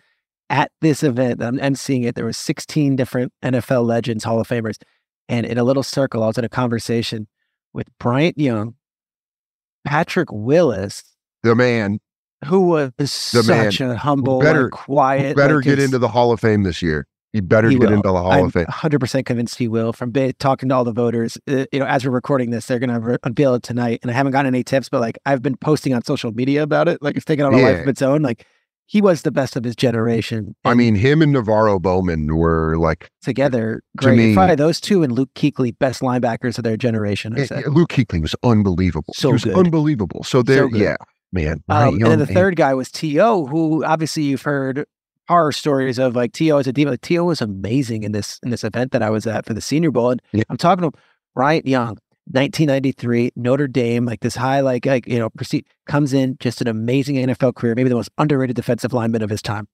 [0.51, 2.13] At this event, I'm emceeing it.
[2.15, 4.75] There was 16 different NFL legends, Hall of Famers,
[5.29, 7.27] and in a little circle, I was in a conversation
[7.73, 8.75] with Bryant Young,
[9.85, 11.03] Patrick Willis,
[11.43, 11.99] the man
[12.45, 15.35] who was The such a humble, better- quiet.
[15.37, 17.07] better like, get into the Hall of Fame this year.
[17.33, 17.93] He better He get will.
[17.97, 18.65] into the Hall I'm of Fame.
[18.65, 19.93] 100% convinced he will.
[19.93, 22.77] From ba- talking to all the voters, uh, you know, as we're recording this, they're
[22.79, 23.99] going to re- unveil it tonight.
[24.01, 26.89] And I haven't gotten any tips, but like I've been posting on social media about
[26.89, 27.01] it.
[27.01, 28.21] Like it's taken on a life of its own.
[28.21, 28.45] Like
[28.91, 30.53] he was the best of his generation.
[30.65, 34.17] I mean, him and NaVorro Bowman were like together, to great.
[34.17, 37.33] me- Probably those two and Luke Kuechly, best linebackers of their generation.
[37.39, 37.67] I said.
[37.67, 39.13] Luke Kuechly was unbelievable.
[39.15, 39.55] So he was good.
[39.57, 40.23] unbelievable.
[40.25, 40.81] So there, good.
[40.81, 40.97] yeah,
[41.31, 41.63] man.
[41.69, 42.33] Um, and then the man.
[42.35, 44.85] third guy was T.O., who obviously you've heard
[45.29, 46.57] horror stories of like T.O.
[46.57, 46.91] as a demon.
[46.91, 47.23] Like, T.O.
[47.23, 50.09] was amazing in this in this event that I was at for the Senior Bowl.
[50.11, 50.43] And Yeah.
[50.49, 50.97] I'm talking to
[51.33, 51.97] Bryant Young,
[52.33, 56.67] 1993, Notre Dame, like this high, like, like you know, proceed, comes in, just an
[56.67, 59.67] amazing NFL career, maybe the most underrated defensive lineman of his time.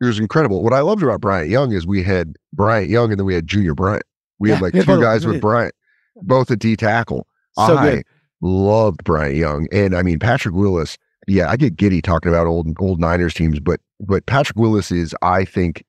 [0.00, 0.62] It was incredible.
[0.62, 3.46] What I loved about Bryant Young is we had Bryant Young and then we had
[3.46, 4.04] Junior Bryant.
[4.38, 5.74] We Yeah, had like two both- guys with Bryant,
[6.22, 7.26] both at D tackle.
[7.56, 8.04] So I good.
[8.40, 10.96] loved Bryant Young, and I mean Patrick Willis.
[11.26, 15.14] Yeah, I get giddy talking about old old Niners teams, but but Patrick Willis is,
[15.20, 15.84] I think,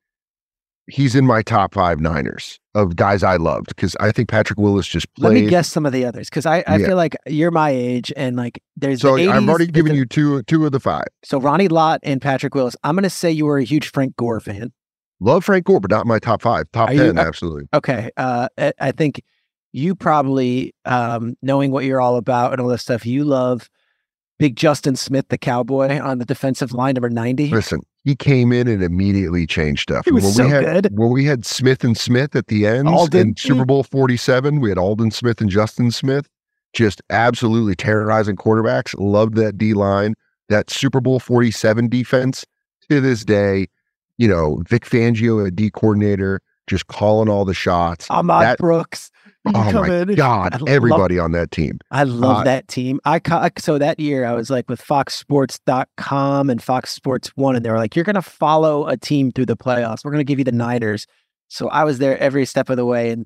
[0.92, 4.88] he's in my top five Niners of guys I loved because I think Patrick Willis
[4.88, 5.34] just played.
[5.34, 6.88] Let me guess some of the others because I, I Yeah.
[6.88, 9.98] feel like you're my age and like there's So the 80s, I've already given the-
[10.00, 11.08] you two two of the five.
[11.24, 12.76] so Ronnie Lott and Patrick Willis.
[12.84, 14.72] I'm going to say you were a huge Frank Gore fan.
[15.20, 16.66] Love Frank Gore, but not my top five.
[16.74, 17.64] Top Are you- ten, uh, absolutely.
[17.74, 18.10] Okay.
[18.18, 19.22] Uh, I, I think
[19.74, 23.70] you probably, um, knowing what you're all about and all this stuff, you love
[24.40, 27.50] big Justin Smith, the cowboy on the defensive line, number 90.
[27.50, 30.06] Listen, he came in and immediately changed stuff.
[30.06, 30.98] He was when so we had good.
[30.98, 33.22] when we had Smith and Smith at the end Aldon.
[33.30, 36.28] in Super Bowl 47, we had Aldon Smith and Justin Smith
[36.74, 38.96] just absolutely terrorizing quarterbacks.
[38.98, 40.16] Loved that D line.
[40.50, 42.46] That Super Bowl 47 defense
[42.90, 43.68] to this day,
[44.18, 48.08] you know, Vic Fangio, a D coordinator, just calling all the shots.
[48.10, 49.11] Ahmad that- Brooks.
[49.46, 50.10] You Oh my in.
[50.12, 51.80] I God, love- everybody on that team.
[51.90, 53.00] I love Uh, that team.
[53.06, 53.20] I
[53.58, 57.78] so that year I was like with foxsports.com and Fox Sports 1 and they were
[57.78, 60.04] like you're going to follow a team through the playoffs.
[60.04, 61.08] We're going to give you the Niners.
[61.48, 63.26] So I was there every step of the way and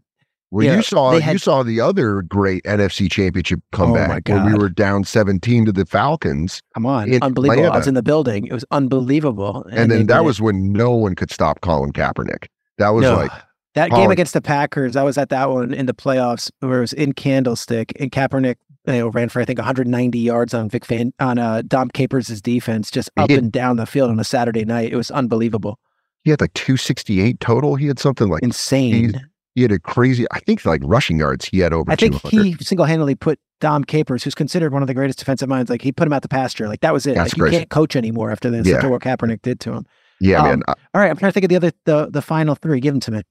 [0.52, 4.54] Well, Yeah, you saw they you saw the other great NFC Championship comeback when we
[4.54, 6.62] were down 17 to the Falcons.
[6.74, 7.72] come on, unbelievable.
[7.72, 8.48] I was in the building.
[8.48, 9.66] It was unbelievable.
[9.72, 10.24] And, they then that it.
[10.26, 12.46] was when no one could stop Colin Kaepernick.
[12.78, 13.16] That was No.
[13.16, 13.32] like,
[13.76, 14.96] that game against the Packers.
[14.96, 18.56] I was at that one in the playoffs where it was in Candlestick and Kaepernick
[18.88, 22.42] you know, ran for I think 190 yards on Vic Fan on uh, Dom Capers'
[22.42, 24.92] defense, just up and down the field on a Saturday night.
[24.92, 25.80] It was unbelievable,
[26.24, 27.76] he had like 268 total.
[27.76, 29.22] He had something like, insane.
[29.54, 32.58] he had a crazy, I think like rushing yards, he had over I think 200.
[32.58, 35.82] he single handedly put Dom Capers, who's considered one of the greatest defensive minds, like
[35.84, 36.68] he put him out the pasture.
[36.68, 37.16] Like that was it.
[37.16, 38.68] That's like you can't coach anymore after this.
[38.68, 38.78] Yeah.
[38.78, 39.86] After what Kaepernick did to him.
[40.20, 40.64] yeah, um, man.
[40.68, 42.80] I- All right, I'm trying to think of the other the the final three.
[42.80, 43.22] Give them to me.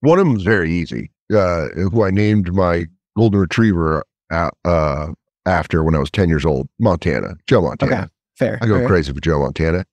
[0.00, 2.86] One of them was very easy, uh, who I named my
[3.16, 5.08] golden retriever uh, uh,
[5.46, 7.92] after when I was 10 years old, Montana, Joe Montana.
[7.92, 8.58] Okay, fair.
[8.62, 8.86] I go fair.
[8.86, 9.84] crazy for Joe Montana.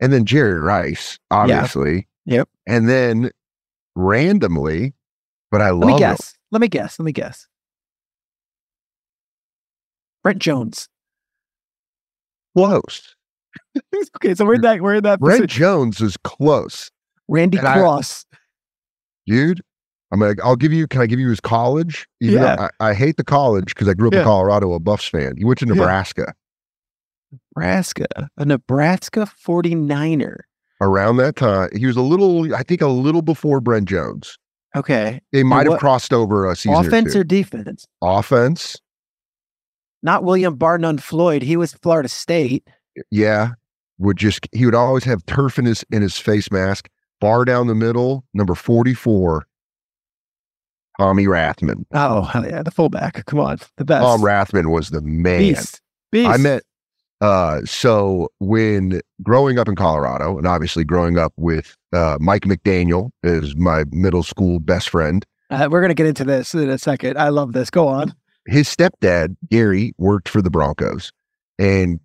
[0.00, 2.06] And then Jerry Rice, obviously.
[2.26, 2.48] Yep.
[2.66, 3.30] And then
[3.94, 4.94] randomly,
[5.50, 5.80] but I love.
[5.80, 5.98] Let me him.
[5.98, 6.34] guess.
[6.50, 6.98] Let me guess.
[6.98, 7.46] Let me guess.
[10.22, 10.88] Brent Jones.
[12.56, 13.14] Close.
[14.16, 15.60] okay, so we're in that we're in that Brent position.
[15.60, 16.90] Jones is close,
[17.28, 18.26] Randy and I- Cross.
[19.26, 19.60] Dude.
[20.12, 20.86] I'm like, I'll give you.
[20.86, 22.06] Can I give you his college?
[22.20, 22.68] Even Yeah.
[22.80, 24.20] I, I hate the college because I grew up Yeah.
[24.20, 25.34] in Colorado, a Buffs fan.
[25.36, 25.74] He went to Yeah.
[25.74, 26.32] Nebraska
[27.56, 28.06] Nebraska.
[28.36, 30.40] A Nebraska 49er.
[30.80, 31.70] around that time.
[31.74, 34.38] He was a little, I think, a little before Brent Jones.
[34.76, 35.20] Okay.
[35.32, 37.86] They might have crossed over a season Offense or or defense?
[38.02, 38.76] Offense,
[40.02, 41.42] Not William Bar None Floyd.
[41.42, 42.68] He was Florida State.
[43.10, 43.50] yeah.
[43.98, 46.90] Would just he would always have turf in his in his face mask.
[47.20, 49.46] Far down the middle, number forty four.
[50.98, 51.84] Tommy Rathman.
[51.92, 52.62] Oh, yeah.
[52.62, 53.24] The fullback.
[53.26, 53.58] Come on.
[53.76, 54.02] The best.
[54.02, 55.40] Tom Rathman was the man.
[55.40, 55.80] Beast.
[56.10, 56.30] Beast.
[56.30, 56.62] I met
[57.22, 63.10] uh so when growing up in Colorado and obviously growing up with uh Mike McDaniel
[63.22, 65.24] is my middle school best friend.
[65.48, 67.16] Uh, we're going to get into this in a second.
[67.18, 67.70] I love this.
[67.70, 68.14] Go on.
[68.46, 71.12] His stepdad, Gary, worked for the Broncos
[71.58, 72.00] and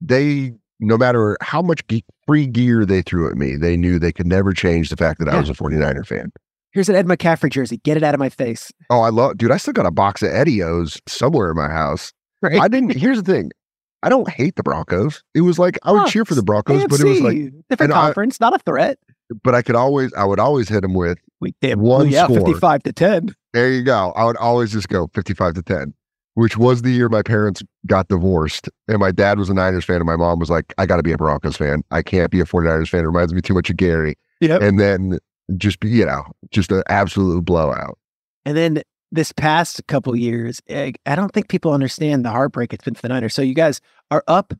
[0.00, 4.12] they no matter how much ge- free gear they threw at me, they knew they
[4.12, 6.32] could never change the fact that I was a 49er fan.
[6.72, 7.78] Here's an Ed McCaffrey jersey.
[7.84, 8.70] Get it out of my face.
[8.90, 9.50] Oh, I love, dude.
[9.50, 12.12] I still got a box of Edios somewhere in my house.
[12.40, 12.60] Right.
[12.60, 12.96] I didn't.
[12.96, 13.50] Here's the thing.
[14.02, 15.22] I don't hate the Broncos.
[15.34, 17.36] It was like I would Oh, cheer for the Broncos, but it was like,
[17.68, 18.98] different and I- conference, not a threat.
[19.44, 21.18] but I could always, I would always hit them with.
[21.40, 22.26] We damn One yeah.
[22.26, 23.34] 55 to 10.
[23.52, 24.12] There you go.
[24.16, 25.94] I would always just go 55 to 10,
[26.34, 28.68] which was the year my parents got divorced.
[28.88, 31.02] And my dad was a Niners fan, and my mom was like, I got to
[31.02, 31.82] be a Broncos fan.
[31.90, 33.04] I can't be a 49ers fan.
[33.04, 34.16] It reminds me too much of Gary.
[34.40, 34.62] Yep.
[34.62, 35.18] And then
[35.56, 37.98] just be, you know, just an absolute blowout.
[38.44, 42.94] And then this past couple years, I don't think people understand the heartbreak it's been
[42.94, 43.34] for the Niners.
[43.34, 44.54] So you guys are up,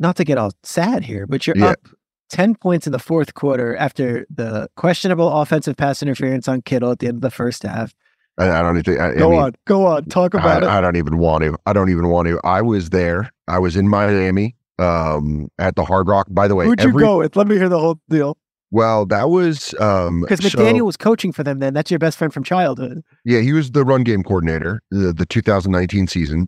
[0.00, 1.68] not to get all sad here, but you're Yeah.
[1.68, 1.88] up
[2.30, 6.98] 10 points in the fourth quarter after the questionable offensive pass interference on Kittle at
[6.98, 7.94] the end of the first half.
[8.38, 10.66] I, I don't even, I, I Go mean, on, go on, talk about it.
[10.66, 11.56] I, I don't even want to.
[11.66, 12.40] I don't even want to.
[12.44, 13.32] I was there.
[13.48, 16.26] I was in Miami um, at the Hard Rock.
[16.30, 17.34] By the way, Who'd you go with?
[17.36, 18.36] Let me hear the whole deal.
[18.70, 21.74] well, that was um, Because so- McDaniel was coaching for them then.
[21.74, 23.02] That's your best friend from childhood.
[23.24, 26.46] Yeah, he was the run game coordinator the, the 2019 season.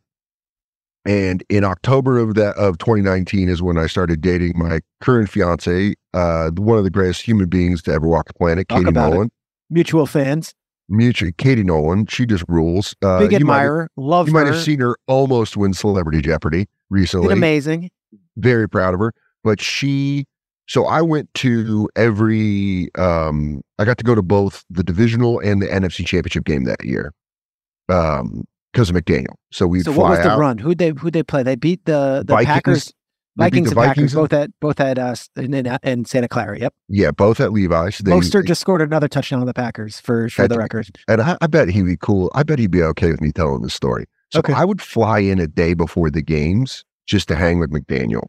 [1.06, 5.94] And in October of that of 2019 is when I started dating my current fiance,
[6.12, 9.14] uh, one of the greatest human beings to ever walk the planet, Talk Katie about
[9.14, 9.32] it.
[9.70, 10.54] Mutual fans,
[10.90, 12.06] Mutual, Katie Nolan.
[12.06, 12.94] She just rules.
[13.02, 16.20] Uh, big you might have- admirer, love You might have seen her almost win Celebrity
[16.20, 17.32] Jeopardy Did recently.
[17.32, 17.90] amazing.
[18.36, 19.12] Very proud of her.
[19.44, 20.26] But she,
[20.68, 25.62] so I went to every, um, I got to go to both the divisional and
[25.62, 27.12] the NFC championship game that year
[27.88, 29.34] um, because of McDaniel.
[29.52, 30.38] So we'd So what was the out.
[30.38, 30.58] run?
[30.58, 31.42] Who'd they who'd they play?
[31.42, 32.46] They beat the the Vikings.
[32.54, 32.92] Packers,
[33.44, 36.58] Vikings and Packers Vikings and- both at both at uh in, in, in Santa Clara.
[36.58, 36.74] Yep.
[36.88, 37.98] Yeah, both at Levi's.
[37.98, 40.88] They, Mostert just scored another touchdown on the Packers for for the record.
[41.08, 42.30] and I, I bet he'd be cool.
[42.34, 44.06] I bet he'd be okay with me telling the story.
[44.32, 44.52] So Okay.
[44.52, 48.26] I would fly in a day before the games just to hang with McDaniel.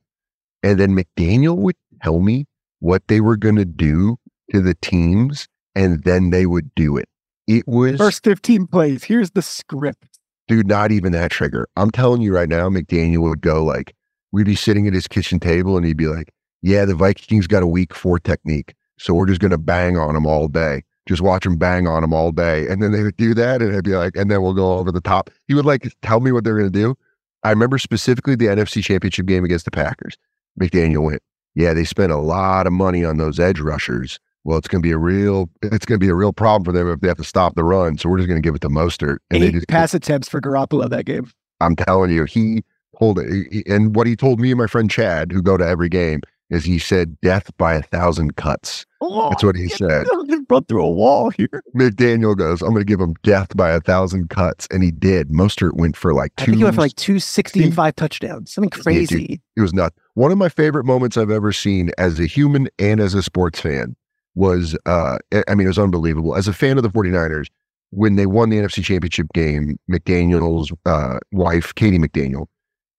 [0.63, 2.45] And then McDaniel would tell me
[2.80, 4.17] what they were going to do
[4.52, 7.08] to the teams, and then they would do it.
[7.47, 9.04] It was, First 15 plays.
[9.04, 10.19] Here's the script.
[10.47, 11.67] dude, not even that trigger.
[11.78, 13.93] I'm telling you right now, McDaniel would go like,
[14.32, 17.63] we'd be sitting at his kitchen table, and he'd be like, yeah, the Vikings got
[17.63, 18.76] a weak four technique.
[18.98, 20.84] So we're just going to bang on them all day.
[21.08, 22.67] Just watch them bang on them all day.
[22.67, 23.62] And then they would do that.
[23.62, 25.32] And I'd be like, and then we'll go over the top.
[25.48, 26.96] He would like tell me what they're going to do.
[27.44, 30.15] I remember specifically the NFC championship game against the Packers.
[30.60, 31.24] McDaniel went,
[31.56, 34.20] yeah, they spent a lot of money on those edge rushers.
[34.44, 36.72] Well, it's going to be a real, it's going to be a real problem for
[36.72, 37.98] them if they have to stop the run.
[37.98, 39.17] So we're just going to give it to Mostert.
[39.32, 41.32] And they Eight just, pass attempts for Garoppolo that game.
[41.60, 42.63] I'm telling you, he
[43.02, 43.68] told it.
[43.68, 46.64] And what he told me and my friend Chad, who go to every game, is
[46.66, 48.86] he said death by a thousand cuts.
[49.02, 50.06] That's what he said.
[50.50, 51.64] Run through a wall here.
[51.76, 54.68] McDaniel goes, I'm going to give him death by a thousand cuts.
[54.70, 55.30] And he did.
[55.30, 56.52] Mostert went for like I two.
[56.52, 58.54] think he went for like 260 and five touchdowns.
[58.54, 59.42] Something crazy.
[59.56, 59.96] it was nuts.
[60.16, 63.60] One of my favorite moments I've ever seen as a human and as a sports
[63.62, 63.96] fan
[64.36, 66.36] was, uh, I- I mean, it was unbelievable.
[66.36, 67.48] As a fan of the 49ers,
[67.92, 72.48] when they won the NFC championship game, McDaniel's uh, wife, Katie McDaniel,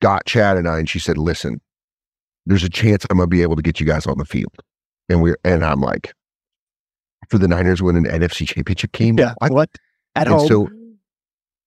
[0.02, 1.60] got Chad and I, and she said, listen,
[2.44, 4.54] there's a chance I'm going to be able to get you guys on the field.
[5.08, 6.12] And we're, and I'm like,
[7.28, 9.18] for the Niners win an NFC championship game?
[9.18, 9.34] Yeah.
[9.38, 9.52] What?
[9.52, 9.70] What?
[10.16, 10.48] At And home.
[10.48, 10.68] so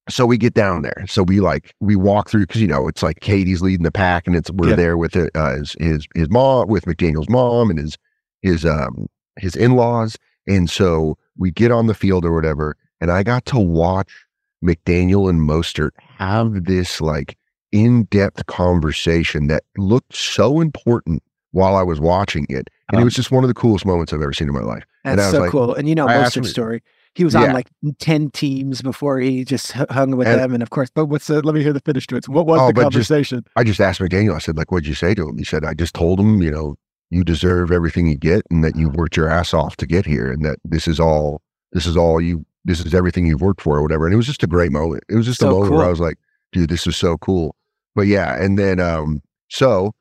[0.08, 1.04] so we get down there.
[1.08, 4.28] So we like we walk through because you know it's like Katie's leading the pack,
[4.28, 4.76] and it's we're Yeah.
[4.76, 7.98] there with uh, his his his mom, with McDaniel's mom, and his
[8.44, 9.08] his um
[9.40, 10.18] his in laws,
[10.48, 14.12] and so we get on the field or whatever, and I got to watch
[14.64, 17.36] McDaniel and Mostert have this like
[17.76, 23.04] in depth conversation that looked so important while I was watching it, and it Um,
[23.04, 24.84] was just one of the coolest moments I've ever seen in my life.
[25.04, 25.74] That's so like- cool.
[25.76, 26.82] And you know asked Mostert's story.
[27.16, 27.44] He was Yeah.
[27.44, 27.68] on like
[28.00, 30.54] 10 teams before he just hung with And- them.
[30.54, 32.26] And of course, but what's the, let me hear the finish to it.
[32.26, 33.46] So what was Oh, the but just- conversation?
[33.56, 35.38] I just asked McDaniel, I said, like, what'd you say to him?
[35.38, 36.76] He said, I just told him, you know,
[37.10, 40.30] you deserve everything you get and that you worked your ass off to get here
[40.32, 43.78] and that this is all, this is all you, this is everything you've worked for
[43.78, 44.06] or whatever.
[44.06, 45.04] And it was just a great moment.
[45.08, 45.86] It was just a So moment where.
[45.86, 46.18] I was like,
[46.52, 47.56] dude, this is so cool.
[47.96, 48.42] But yeah.
[48.42, 49.94] And then, um, so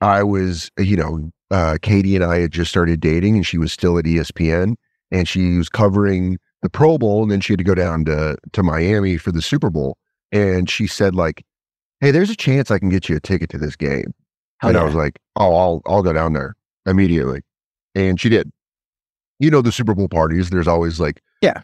[0.00, 3.72] I was, you know, uh, Katie and I had just started dating and she was
[3.72, 4.76] still at ESPN
[5.10, 8.36] and she was covering the Pro Bowl and then she had to go down to,
[8.52, 9.98] to Miami for the Super Bowl.
[10.30, 11.44] And she said like,
[12.00, 14.14] Hey, there's a chance I can get you a ticket to this game.
[14.62, 16.54] And I was like, Oh, I'll I'll go down there
[16.86, 17.42] immediately.
[17.94, 18.50] And she did.
[19.38, 21.62] You know the Super Bowl parties, there's always like Yeah.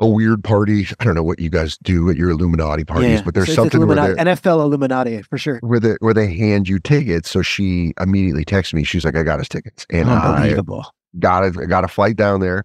[0.00, 0.86] A weird party.
[1.00, 3.22] I don't know what you guys do at your Illuminati parties, Yeah.
[3.24, 5.58] but there's So something where NFL Illuminati for sure.
[5.62, 7.30] where they where they hand you tickets.
[7.30, 8.84] So she immediately texted me.
[8.84, 9.86] She's like, I got us tickets.
[9.90, 10.86] And I Unbelievable.
[11.18, 12.64] got a, got a flight down there.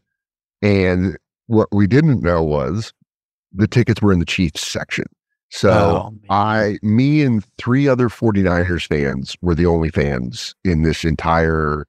[0.61, 1.17] And
[1.47, 2.93] what we didn't know was
[3.51, 5.05] the tickets were in the Chiefs section.
[5.49, 6.13] So Oh.
[6.29, 11.86] I, me and three other 49ers fans were the only fans in this entire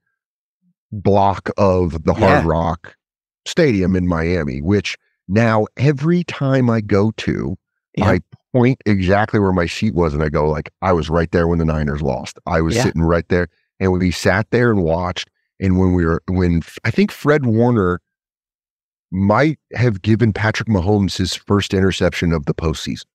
[0.91, 2.49] block of the Hard Yeah.
[2.49, 2.95] Rock
[3.45, 4.97] stadium in Miami, which
[5.27, 7.55] now every time I go to,
[7.97, 8.05] Yeah.
[8.09, 8.19] I
[8.53, 11.59] point exactly where my seat was and I go like I was right there when
[11.59, 12.39] the Niners lost.
[12.45, 12.83] I was Yeah.
[12.83, 13.47] sitting right there
[13.79, 18.01] and we sat there and watched and when we were when I think Fred Warner
[19.11, 23.05] might have given Patrick Mahomes his first interception of the postseason.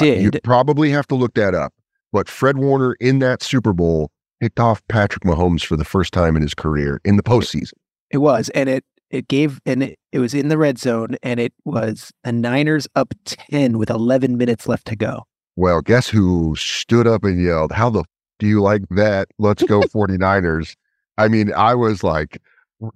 [0.00, 1.72] Uh, you probably have to look that up.
[2.12, 6.36] But Fred Warner in that Super Bowl picked off Patrick Mahomes for the first time
[6.36, 7.72] in his career in the postseason.
[8.10, 11.40] it was, and it it gave, and it, it was in the red zone, and
[11.40, 15.24] it was the Niners up ten with eleven minutes left to go.
[15.56, 18.06] Well, guess who stood up and yelled, How the f-
[18.38, 19.28] do you like that?
[19.38, 20.74] Let's go 49ers.
[21.18, 22.40] I mean, I was like,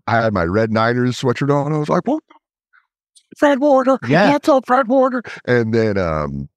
[0.07, 1.73] I had my red Niners sweatshirt on.
[1.73, 2.23] I was like, What?
[3.37, 3.99] Fred Warner.
[4.09, 4.33] Yeah.
[4.33, 5.23] What's up, Fred Warner?
[5.47, 6.49] And then, um,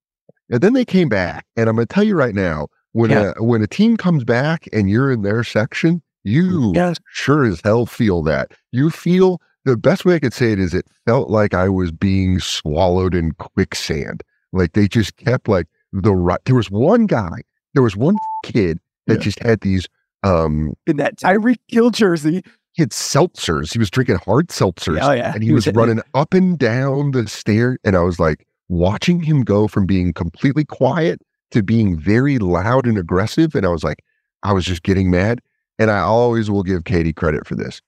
[0.49, 1.45] and then they came back.
[1.55, 3.33] And I'm going to tell you right now, when Yeah.
[3.37, 6.97] a when a team comes back and you're in their section, you Yes.
[7.11, 8.51] sure as hell feel that.
[8.71, 11.91] You feel the best way I could say it is it felt like I was
[11.91, 14.23] being swallowed in quicksand.
[14.53, 16.39] Like they just kept like the right.
[16.45, 17.41] There was one guy,
[17.73, 19.19] there was one kid that Yeah.
[19.23, 19.87] just had these
[20.23, 22.43] um In that Tyreek Hill jersey.
[22.73, 23.71] he had seltzers.
[23.73, 24.99] He was drinking hard seltzers.
[25.01, 25.81] Oh yeah, And he, was, hitting it.
[25.81, 27.77] running up and down the stair.
[27.83, 32.85] And I was like watching him go from being completely quiet to being very loud
[32.87, 33.55] and aggressive.
[33.55, 34.03] And I was like,
[34.43, 35.41] I was just getting mad.
[35.79, 37.81] And I always will give Katie credit for this.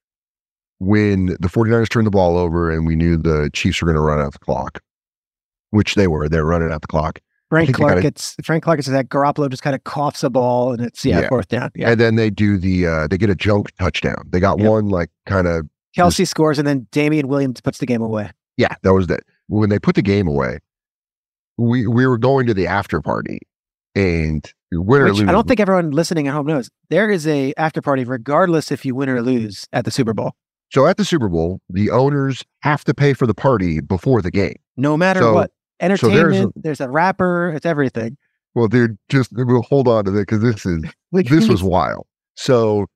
[0.79, 4.01] When the 49ers turned the ball over and we knew the Chiefs were going to
[4.01, 4.79] run out the clock,
[5.71, 7.19] which they were, they're running out the clock.
[7.49, 10.71] Frank Clark gotta- gets Frank Clark gets that Garoppolo just kind of coughs a ball,
[10.71, 11.29] and it's yeah, Yeah.
[11.29, 11.71] fourth down.
[11.75, 14.29] Yeah, And then they do the, uh, they get a junk touchdown.
[14.29, 14.69] They got Yep.
[14.69, 15.67] one like kind of
[15.97, 18.29] Kelce scores, and then Damien Williams puts the game away.
[18.57, 19.21] Yeah, that was that.
[19.47, 20.59] When they put the game away,
[21.57, 23.39] we we were going to the after party,
[23.95, 25.27] and win or lose.
[25.27, 26.69] I don't think everyone listening at home knows.
[26.91, 30.33] There is a after party, regardless if you win or lose at the Super Bowl,
[30.69, 30.85] so.
[30.87, 34.55] At the Super Bowl, the owners have to pay for the party before the game.
[34.77, 35.51] no matter So- what.
[35.79, 36.53] there's Entertainment.
[36.55, 37.53] there's, a rapper.
[37.55, 38.17] It's everything.
[38.55, 42.05] Well, they're just we'll hold on to that because this is this was wild.
[42.35, 42.87] So,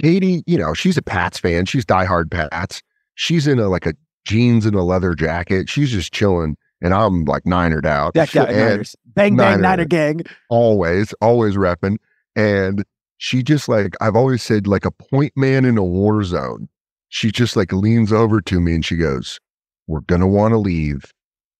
[0.00, 1.66] Katie, you know, she's a Pats fan.
[1.66, 2.82] She's diehard Pats.
[3.14, 3.94] She's in a like a
[4.26, 5.68] jeans and a leather jacket.
[5.68, 8.14] She's just chilling, and I'm like ninered out.
[8.14, 8.94] decked out Niners.
[9.06, 9.62] Bang bang Niner.
[9.62, 10.20] Niner gang.
[10.50, 11.96] always, always repping.
[12.36, 12.84] And
[13.18, 16.68] she just like, I've always said, like a point man in a war zone.
[17.16, 19.40] She just like leans over to me and she goes,
[19.86, 21.10] We're going to want to leave.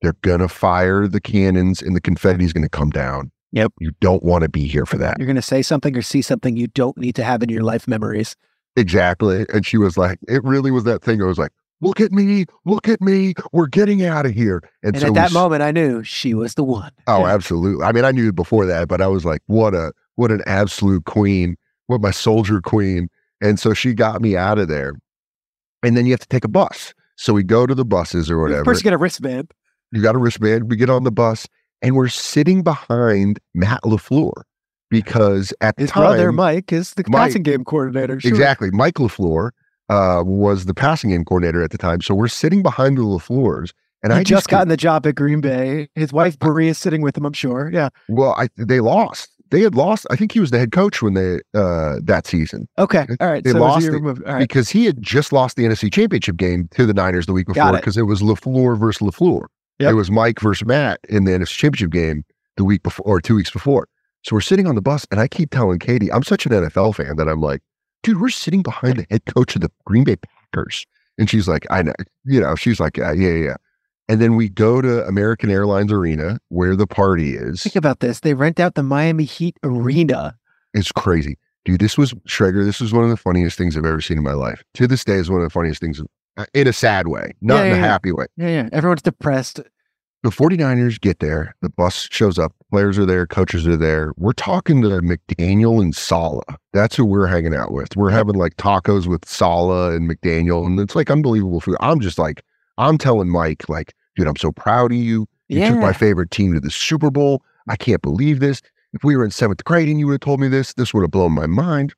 [0.03, 3.31] They're going to fire the cannons and the confetti's going to come down.
[3.53, 3.73] Yep.
[3.81, 5.19] You don't want to be here for that.
[5.19, 7.89] You're gonna say something or see something you don't need to have in your life
[7.89, 8.37] memories.
[8.77, 9.47] Exactly.
[9.55, 11.23] And she was like, It really was that thing.
[11.23, 12.45] I was like, Look at me.
[12.67, 13.33] Look at me.
[13.53, 14.63] We're getting out of here.
[14.83, 16.91] And, And so at we that s- moment, I knew she was the one.
[17.07, 17.83] Oh, absolutely.
[17.83, 21.07] I mean, I knew before that, but I was like, what a what an absolute
[21.07, 23.09] queen, what my soldier queen.
[23.41, 24.93] And so she got me out of there.
[25.87, 26.95] And then you have to take a bus.
[27.17, 28.65] So we go to the buses or whatever.
[28.65, 29.53] First, you get a wristband.
[29.93, 30.69] You got a wristband.
[30.71, 31.47] We get on the bus
[31.83, 34.43] and we're sitting behind Matt LaFleur
[34.91, 38.21] because at the time, brother Mike is the Mike- passing game coordinator.
[38.21, 38.29] Sure.
[38.29, 39.51] exactly, Mike LaFleur
[39.89, 42.01] uh, was the passing game coordinator at the time.
[42.01, 43.73] So we're sitting behind the LaFleurs.
[44.03, 45.89] And he I just just gotten the job at Green Bay.
[45.95, 47.25] His wife Marie is sitting with him.
[47.25, 47.71] I'm sure.
[47.73, 47.89] Yeah.
[48.09, 49.31] well, I, they lost.
[49.51, 50.07] They had lost.
[50.11, 52.69] I think he was the head coach when they uh, that season.
[52.79, 53.07] Okay.
[53.21, 53.45] All right.
[53.45, 54.01] They so it lost it.
[54.01, 54.41] Right.
[54.41, 57.71] because he had just lost the NFC Championship game to the Niners the week before
[57.71, 57.81] it.
[57.81, 58.03] because it.
[58.03, 59.47] was LaFleur versus LaFleur.
[59.79, 59.91] Yep.
[59.91, 62.25] It was Mike versus Matt in the NFC Championship game
[62.57, 63.89] the week before or two weeks before.
[64.23, 66.97] So we're sitting on the bus and I keep telling Katie, I'm such an NFL
[66.97, 67.63] fan that I'm like,
[68.03, 70.87] dude, we're sitting behind the head coach of the Green Bay Packers.
[71.19, 71.93] And she's like, I know,
[72.25, 73.57] you know, she's like, yeah, yeah, yeah.
[74.09, 77.63] And then we go to American Airlines Arena where the party is.
[77.63, 78.21] Think about this.
[78.21, 80.37] They rent out the Miami Heat arena.
[80.75, 81.39] It's crazy.
[81.65, 82.65] Dude, this was Schrager.
[82.65, 84.63] This was one of the funniest things I've ever seen in my life.
[84.75, 86.01] To this day is one of the funniest things
[86.37, 87.81] uh, in a sad way, not Yeah, in a yeah.
[87.87, 88.27] happy way.
[88.37, 88.69] Yeah, yeah.
[88.73, 89.61] Everyone's depressed.
[90.23, 94.13] The 49ers get there, the bus shows up, players are there, coaches are there.
[94.17, 96.43] We're talking to McDaniel and Saleh.
[96.73, 97.97] That's who we're hanging out with.
[97.97, 101.77] We're having like tacos with Saleh and McDaniel, and it's like unbelievable food.
[101.81, 102.43] I'm just like,
[102.79, 105.27] I'm telling Mike, like, dude, I'm so proud of you.
[105.49, 105.71] You yeah.
[105.71, 107.43] took my favorite team to the Super Bowl.
[107.69, 108.63] I can't believe this.
[108.93, 111.03] If we were in seventh grade and you would have told me this, this would
[111.03, 111.95] have blown my mind.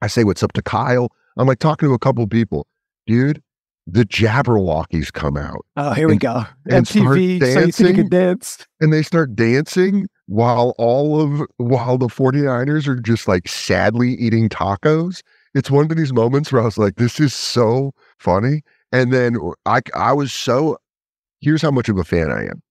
[0.00, 1.10] I say what's up to Kyle.
[1.36, 2.66] I'm like talking to a couple people.
[3.06, 3.42] Dude,
[3.90, 6.44] the Jabbawockeez come out oh, here we and- go.
[6.70, 7.94] and start MTV, so you dancing.
[7.94, 8.66] can dance.
[8.80, 14.48] and they start dancing while all of while the 49ers are just like sadly eating
[14.50, 15.22] tacos.
[15.54, 18.62] It's one of these moments where I was like, this is so funny.
[18.92, 20.78] And then uh, I I was so
[21.40, 22.62] here's how much of a fan I am.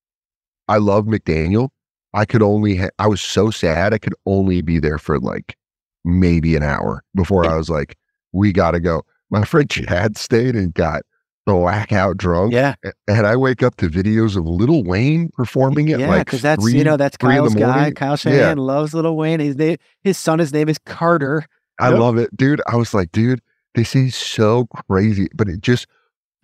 [0.68, 1.70] I love McDaniel.
[2.14, 5.56] I could only ha- I was so sad I could only be there for like
[6.04, 7.98] maybe an hour before I was like,
[8.32, 9.04] we gotta go.
[9.30, 11.04] My friend Chad stayed and got
[11.46, 12.54] blackout drunk.
[12.54, 12.76] Yeah.
[13.08, 16.00] And I wake up to videos of Lil Wayne performing it.
[16.00, 17.92] Yeah, like because that's three, you know that's three in the Kyle's guy.
[17.92, 18.54] Kyle Yeah.
[18.58, 19.40] Loves Lil Wayne.
[19.40, 21.46] His name, his son, his name is Carter
[21.80, 22.00] I Yep.
[22.00, 22.62] love it, dude.
[22.68, 23.42] I was like, dude,
[23.76, 25.28] this is so crazy.
[25.36, 25.88] But it just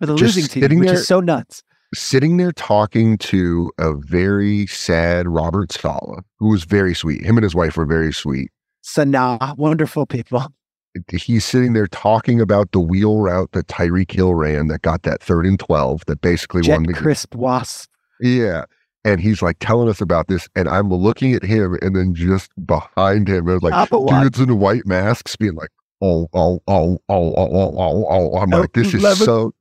[0.00, 1.62] for the Just losing team, which there, is so nuts.
[1.94, 7.24] Sitting there talking to a very sad Robert Saleh, who was very sweet.
[7.24, 8.50] Him and his wife were very sweet.
[8.84, 10.46] Sanaa, wonderful people.
[11.10, 15.20] He's sitting there talking about the wheel route that Tyreek Hill ran that got that
[15.20, 17.90] third and 12 that basically Jet won the crisp wasp.
[18.20, 18.64] Yeah
[19.04, 22.50] and he's like telling us about this, and I'm looking at him, and then just
[22.66, 25.68] behind him, there's like dudes in white masks being like,
[26.00, 28.38] "Oh, oh, oh, oh, oh, oh, oh!" oh.
[28.38, 29.52] I'm oh, like, "This is so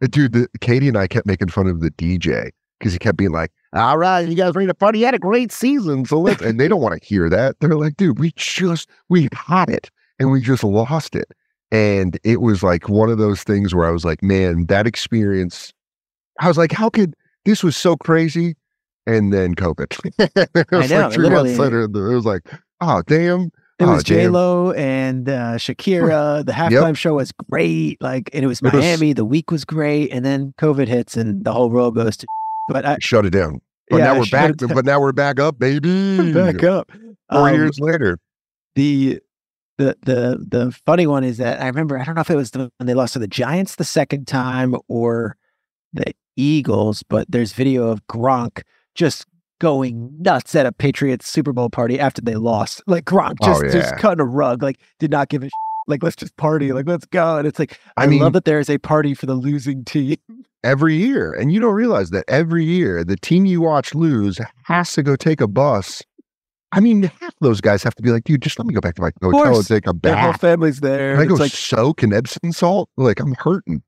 [0.00, 3.32] Dude, the, Katie and I kept making fun of the DJ because he kept being
[3.32, 5.00] like, all right, you guys ready to party?
[5.00, 6.04] You had a great season.
[6.04, 7.56] So let's, and they don't want to hear that.
[7.60, 11.32] They're like, dude, we just, we had it and we just lost it.
[11.70, 15.72] And it was like one of those things where I was like, man, that experience,
[16.40, 18.56] I was like, how could this was so crazy?
[19.06, 19.98] And then COVID.
[20.18, 22.42] it was know, like three months later, it was like,
[22.80, 23.50] oh, damn.
[23.78, 26.44] It Oh, was J Lo and uh, Shakira.
[26.44, 28.02] The halftime show was great.
[28.02, 29.12] Like, and it was It was- Miami.
[29.12, 32.26] the week was great, and then COVID hits, and the whole world goes to.
[32.70, 33.60] But I Shut it down.
[33.88, 34.54] But Yeah, now I we're back.
[34.58, 36.32] But now we're back up, baby.
[36.34, 36.90] back up.
[37.32, 38.18] Four Um, years later.
[38.74, 39.20] the
[39.78, 42.50] the the the funny one is that I remember I don't know if it was
[42.50, 45.36] the, when they lost to the Giants the second time or
[45.94, 48.62] the Eagles, but there's video of Gronk
[48.94, 49.24] just
[49.60, 52.82] going nuts at a Patriots Super Bowl party after they lost.
[52.86, 53.98] Like Gronk Oh, just just yeah.
[53.98, 55.52] cutting a rug, like did not give a sh-
[55.86, 57.38] like let's just party, like let's go.
[57.38, 59.84] And it's like I, I mean- love that there is a party for the losing
[59.84, 60.16] team.
[60.64, 61.32] every year.
[61.32, 65.16] And you don't realize that every year the team you watch lose has to go
[65.16, 66.02] take a bus.
[66.72, 68.94] I mean, half those guys have to be like, dude, just let me go back
[68.96, 71.12] to my hotel and take a Their whole family's there.
[71.12, 72.90] And I go It's like soak in Epsom salt.
[72.98, 73.82] Like I'm hurting.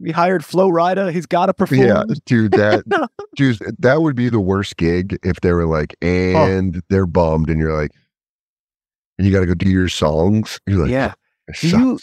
[0.00, 1.12] We hired Flo Rida.
[1.12, 1.80] He's got to perform.
[1.80, 2.84] Yeah, dude, that
[3.36, 6.06] dude, that would be the worst gig if they were like, Oh.
[6.06, 7.90] and they're bummed, and you're like,
[9.18, 10.58] and you got to go do your songs.
[10.66, 11.14] You're like, yeah.
[11.46, 11.98] "This Do you-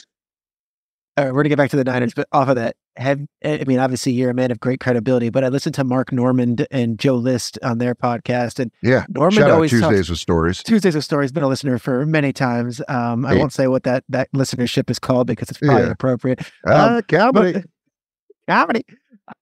[1.17, 3.65] all right, we're gonna get back to the Niners, but off of that, have I
[3.67, 6.97] mean, obviously you're a man of great credibility, but I listened to Mark Normand and
[6.97, 9.03] Joe List on their podcast, and yeah.
[9.09, 10.63] Normand always Tuesdays talks, with stories.
[10.63, 11.33] Tuesdays with Stories.
[11.33, 12.81] Been a listener for many times.
[12.87, 15.85] Um, I won't say what that that listenership is called because it's probably Yeah.
[15.87, 16.39] inappropriate.
[16.65, 17.01] Ah,
[17.33, 17.65] But
[18.49, 18.83] comedy.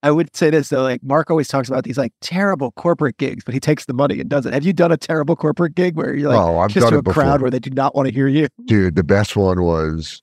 [0.02, 3.42] I would say this though, like Mark always talks about these like terrible corporate gigs,
[3.42, 4.52] but he takes the money and does it.
[4.52, 6.98] Have you done a terrible corporate gig where you're like oh, I've just done to
[6.98, 7.22] a before.
[7.22, 8.48] crowd where they do not want to hear you?
[8.66, 10.20] dude the best one was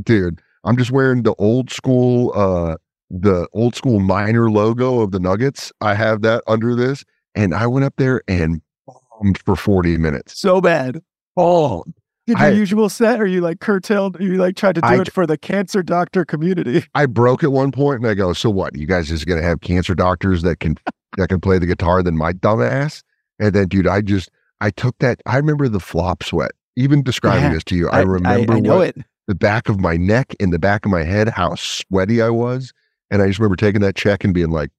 [0.03, 2.77] Dude i'm just wearing the old school uh
[3.09, 7.67] the old school miner logo of the nuggets i have that under this and i
[7.67, 11.01] went up there and bombed for 40 minutes So bad.
[11.37, 11.95] bombed
[12.27, 14.21] Did your I- usual set, or you like curtailed?
[14.21, 16.85] You like tried to do I it for the cancer doctor community?
[16.95, 19.61] i broke at one point and i go so what you guys just gonna have
[19.61, 20.77] cancer doctors that can
[21.17, 23.03] that can play the guitar than my dumb ass
[23.39, 24.31] and then dude i just
[24.61, 28.01] i took that i remember the flop sweat even describing Yeah, this to you i,
[28.03, 28.97] remember I, know what, it.
[29.27, 32.73] The back of my neck and the back of my head, how sweaty I was.
[33.11, 34.71] And I just remember taking that check and being like,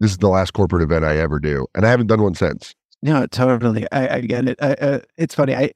[0.00, 1.66] this is the last corporate event I ever do.
[1.74, 2.74] And I haven't done one since.
[3.02, 3.86] No, totally.
[3.92, 4.58] I, I get it.
[4.62, 5.54] I, uh, it's funny.
[5.54, 5.72] I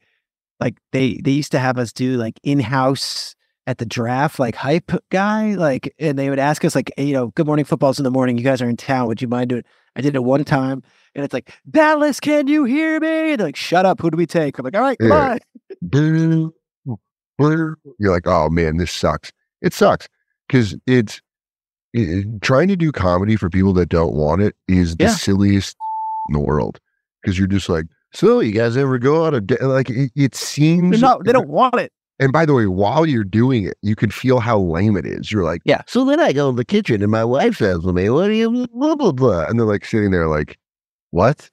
[0.60, 3.34] like they they used to have us do like in house
[3.66, 7.14] at the draft, like hype guy, like, and they would ask us like, hey, you
[7.14, 8.36] know, good morning, football's in the morning.
[8.36, 9.08] You guys are in town.
[9.08, 9.64] Would you mind doing?
[9.96, 10.82] I did it one time,
[11.14, 13.30] and it's like Dallas, can you hear me?
[13.32, 14.00] And they're like, shut up.
[14.00, 14.58] Who do we take?
[14.58, 15.38] I'm like, all right, come Yeah.
[15.92, 16.52] on.
[17.38, 19.32] You're like, oh man, this sucks.
[19.62, 20.08] It sucks
[20.48, 21.20] because it's
[21.92, 25.10] it, trying to do comedy for people that don't want it is the Yeah.
[25.10, 25.76] silliest
[26.28, 26.80] in the world
[27.22, 29.56] because you're just like, so you guys ever go out a day?
[29.60, 31.00] Like it, it seems.
[31.00, 31.92] No, they don't want it.
[32.20, 35.32] And by the way, while you're doing it, you can feel how lame it is.
[35.32, 35.82] You're like, Yeah.
[35.88, 38.34] So then I go in the kitchen and my wife says to me, "What do
[38.34, 40.56] you blah blah blah?" And they're like sitting there, like,
[41.10, 41.50] "What?"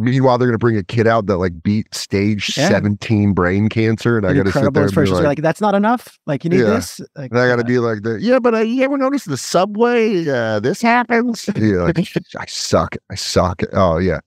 [0.00, 2.68] Meanwhile, they're gonna bring a kid out that like beat stage Yeah.
[2.68, 6.18] 17 brain cancer, and I gotta sit there and be like, like, that's not enough.
[6.24, 6.66] Like you need Yeah.
[6.66, 7.00] this.
[7.16, 9.36] Like, and I gotta uh, be like, the, "Yeah, but I, you ever notice the
[9.36, 10.28] subway?
[10.28, 11.98] Uh, this happens." Yeah, like,
[12.38, 12.96] I suck.
[13.10, 13.62] I suck.
[13.72, 14.20] Oh yeah,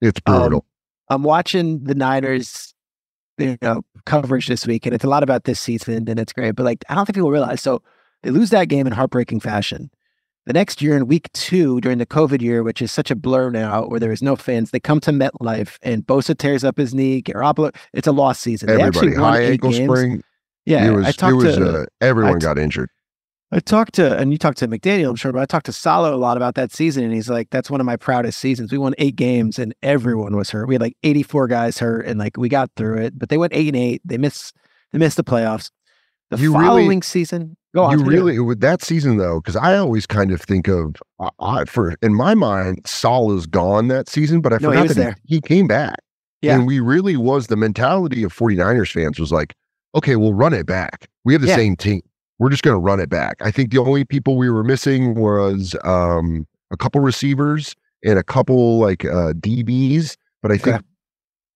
[0.00, 0.64] it's Um, brutal.
[1.10, 2.72] I'm watching the Niners,
[3.38, 6.52] you know, coverage this week, and it's a lot about this season, and it's great.
[6.52, 7.60] But like, I don't think people realize.
[7.60, 7.82] So
[8.22, 9.90] they lose that game in heartbreaking fashion.
[10.46, 13.50] The next year, in week two, during the COVID year, which is such a blur
[13.50, 16.94] now, where there is no fans, they come to MetLife, and Bosa tears up his
[16.94, 17.20] knee.
[17.20, 18.68] Garoppolo, it's a lost season.
[18.68, 19.90] They Everybody, high ankle games.
[19.90, 20.22] sprain.
[20.64, 21.06] Yeah, it was.
[21.06, 21.56] I It talked was.
[21.56, 22.90] to uh, everyone t- got injured.
[23.52, 26.12] I talked to, and you talked to McDaniel, I'm sure, but I talked to Saleh
[26.12, 28.70] a lot about that season, and he's like, "That's one of my proudest seasons.
[28.72, 30.66] We won eight games, and everyone was hurt.
[30.68, 33.18] We had like 84 guys hurt, and like we got through it.
[33.18, 34.00] But they went eight and eight.
[34.04, 34.54] They missed,
[34.92, 35.70] they missed the playoffs.
[36.30, 37.98] The You really- following season, go on.
[37.98, 41.64] you really with that season though, because I always kind of think of I, I,
[41.64, 44.96] for in my mind, Saleh is gone that season, but I No, he forgot was
[44.96, 45.18] that.
[45.24, 45.98] He, he came back.
[46.42, 46.56] Yeah.
[46.56, 49.54] And we really was the mentality of 49ers fans was like,
[49.94, 51.08] okay, we'll run it back.
[51.24, 51.56] We have the Yeah.
[51.56, 52.02] same team.
[52.38, 53.36] We're just gonna run it back.
[53.40, 57.74] I think the only people we were missing was um a couple receivers
[58.04, 60.84] and a couple like uh DBs, but I think Okay.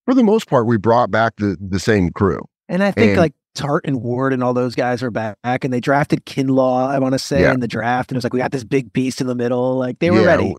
[0.06, 2.40] for the most part we brought back the the same crew.
[2.68, 5.72] And I think and- like Tart and Ward and all those guys are back, and
[5.72, 6.88] they drafted Kinlaw.
[6.88, 7.52] I want to say Yeah.
[7.52, 9.76] in the draft, and it was like we got this big beast in the middle.
[9.76, 10.54] Like they were Yeah, ready.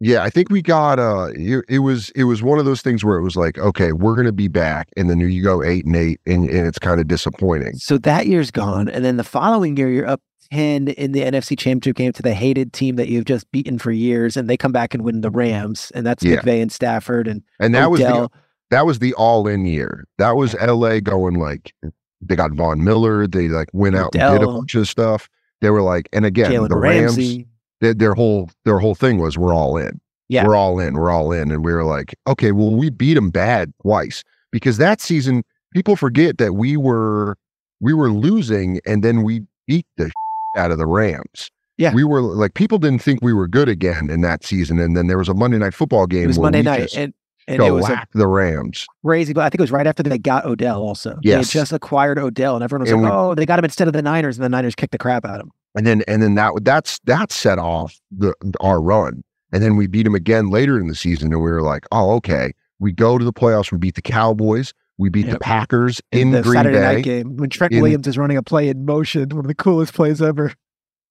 [0.00, 3.04] Yeah, I think we got uh it, it was it was one of those things
[3.04, 5.94] where it was like, okay, we're gonna be back, and then you go eight and
[5.94, 7.74] eight, and, and it's kind of disappointing.
[7.74, 11.56] So that year's gone, and then the following year you're up ten in the NFC
[11.56, 14.72] Championship game to the hated team that you've just beaten for years, and they come
[14.72, 16.40] back and win the Rams, and that's Yeah.
[16.40, 18.28] McVay and Stafford and And that was the
[18.70, 20.04] that was the all in year.
[20.18, 21.74] That was LA going like
[22.20, 25.28] they got Von Miller, they like went out and did a bunch of stuff.
[25.60, 27.46] They were like, and again, Jalen the Rams,
[27.80, 30.00] their, their whole their whole thing was we're all in.
[30.28, 30.46] Yeah.
[30.46, 30.94] We're all in.
[30.94, 31.50] We're all in.
[31.50, 35.42] And we were like, okay, well, we beat them bad twice because that season
[35.72, 37.36] people forget that we were
[37.80, 40.10] we were losing and then we beat the
[40.56, 41.50] out of the Rams.
[41.78, 41.94] Yeah.
[41.94, 44.78] We were like people didn't think we were good again in that season.
[44.78, 47.12] And then there was a Monday night football game It was Monday night, just and
[47.50, 48.86] and it was a the Rams.
[49.04, 49.32] crazy.
[49.32, 50.80] But I think it was right after they got Odell.
[50.82, 53.58] Also, they had just acquired Odell, and everyone was And like, we- "Oh, they got
[53.58, 55.52] him instead of the Niners," and the Niners kicked the crap out of him.
[55.76, 59.22] And then and then that that's that set off the our run.
[59.52, 62.12] And then we beat them again later in the season, and we were like, oh,
[62.16, 62.52] okay.
[62.78, 63.70] We go to the playoffs.
[63.72, 64.72] We beat the Cowboys.
[64.96, 66.94] We beat the Packers in the Green Saturday Bay.
[66.94, 69.54] night game when Trent in- Williams is running a play in motion, one of the
[69.54, 70.52] coolest plays ever.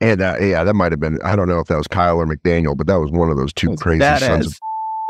[0.02, 1.20] And uh, yeah, that might have been.
[1.24, 3.52] I don't know if that was Kyle or McDaniel, but that was one of those
[3.52, 4.60] two crazy sons of.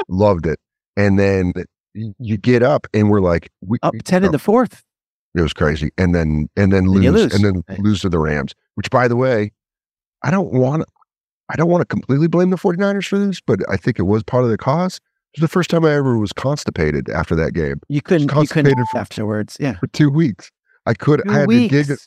[0.07, 0.59] Loved it.
[0.99, 1.53] And then
[1.93, 4.83] you get up, and we're like, we, Up ten in the fourth.
[5.35, 7.33] It was crazy, and then and then lose, you lose.
[7.33, 7.79] and then Right.
[7.79, 8.53] lose to the Rams.
[8.75, 9.51] Which, by the way,
[10.23, 10.83] I don't want.
[11.51, 14.21] I don't want to completely blame the 49ers for this, but I think it was
[14.23, 14.97] part of the cause.
[15.33, 18.23] It was the first time I ever was constipated after that game You couldn't.
[18.23, 19.57] You couldn't constipated for- afterwards.
[19.59, 19.77] Yeah.
[19.79, 20.51] for two weeks.
[20.85, 21.21] I could.
[21.25, 21.71] Two I had weeks.
[21.71, 21.97] to gig.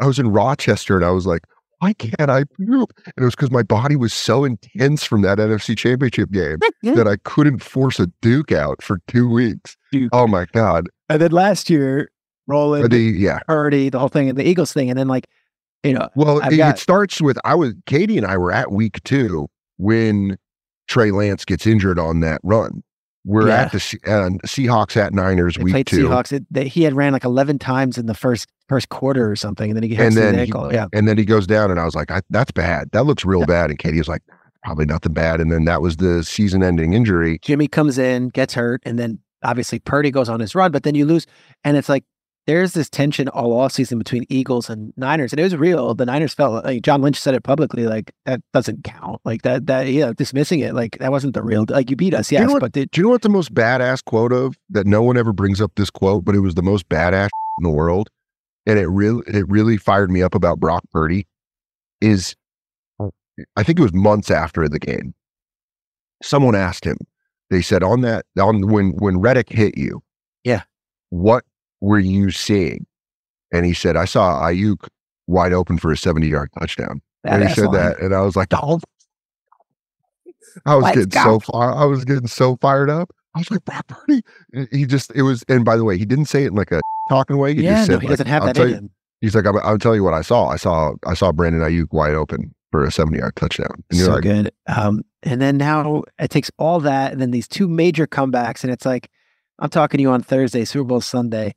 [0.00, 1.42] I was in Rochester, and I was like,
[1.80, 5.38] "Why can't I poop?" And it was because my body was so intense from that
[5.38, 9.76] NFC Championship game that I couldn't force a Duke out for two weeks.
[9.92, 10.10] Duke.
[10.12, 10.88] Oh my god!
[11.08, 12.10] And then last year,
[12.46, 13.40] Roland, The yeah.
[13.46, 15.26] Purdy, the whole thing, and the Eagles thing, and then like,
[15.82, 18.72] you know, Well, it, got- it starts with I was Katie and I were at
[18.72, 20.38] week two when
[20.88, 22.82] Trey Lance gets injured on that run.
[23.26, 23.62] We're Yeah.
[23.62, 26.32] at the uh, Seahawks at Niners they week played two, Seahawks.
[26.32, 29.68] It, they, he had ran like eleven times in the first first quarter or something,
[29.68, 30.72] and then he hit and then he, ankle.
[30.72, 32.88] yeah, and then he goes down, and I was like, I, "That's bad.
[32.92, 34.22] That looks real bad." And Katie was like,
[34.62, 37.40] "Probably nothing bad." And then that was the season-ending injury.
[37.42, 40.94] Jimmy comes in, gets hurt, and then obviously Purdy goes on his run, but then
[40.94, 41.26] you lose,
[41.64, 42.04] and it's like
[42.46, 45.94] there's this tension all off season between Eagles and Niners, and it was real.
[45.94, 49.66] The Niners felt like John Lynch said it publicly, like that doesn't count, like that
[49.66, 52.52] that yeah, dismissing it, like that wasn't the real, like you beat us, you know
[52.52, 55.16] what- but did Do you know what the most badass quote of that no one
[55.16, 57.28] ever brings up this quote, but it was the most badass
[57.58, 58.08] in the world,
[58.66, 61.26] and it really it really fired me up about Brock Purdy.
[62.00, 62.36] Is
[63.56, 65.14] I think it was months after the game.
[66.22, 66.96] Someone asked him.
[67.50, 70.02] They said on that on when when Reddick hit you,
[70.44, 70.62] Yeah.
[71.10, 71.44] what
[71.80, 72.86] were you seeing?
[73.52, 74.88] And he said, I saw Aiyuk
[75.26, 77.00] wide open for a seventy yard touchdown.
[77.24, 77.74] and he said line.
[77.74, 78.80] that, and I was like, oh.
[80.64, 81.38] I was Let's getting go.
[81.38, 81.74] so far.
[81.74, 83.10] I was getting so fired up.
[83.34, 84.22] I was like, Brock Purdy.
[84.72, 86.80] He just, it was, and by the way, he didn't say it in like a
[87.10, 87.54] talking way.
[87.54, 88.90] He yeah, just no, said, he like, doesn't have I'll that in you- him.
[89.22, 90.48] He's like, I'll, I'll tell you what I saw.
[90.48, 93.82] I saw I saw Brandon Aiyuk wide open for a 70 yard touchdown.
[93.90, 94.52] And you're so like, good.
[94.66, 98.70] Um, and then now it takes all that and then these two major comebacks, and
[98.72, 99.10] it's like,
[99.58, 101.54] I'm talking to you on Thursday, Super Bowl Sunday.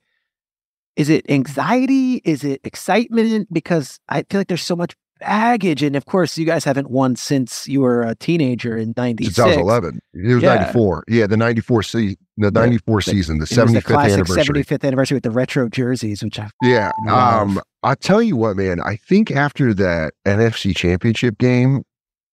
[0.96, 2.22] Is it anxiety?
[2.26, 3.48] Is it excitement?
[3.52, 7.16] Because I feel like there's so much baggage, and of course, you guys haven't won
[7.16, 9.36] since you were a teenager in '96.
[9.36, 10.00] since I was 11.
[10.14, 10.56] It was Yeah.
[10.56, 11.04] 94.
[11.08, 14.64] Yeah, the 94 season, the 94 season, the was the 75th classic anniversary.
[14.64, 16.92] 75th anniversary with the retro jerseys, which I Yeah.
[17.06, 17.50] Love.
[17.50, 21.84] Um, I tell you what, man, I think after that NFC championship game,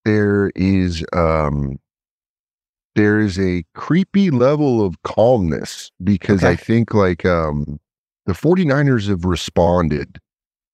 [0.05, 1.79] there is um
[2.95, 7.79] there is a creepy level of calmness because I think like um
[8.27, 10.19] the 49ers have responded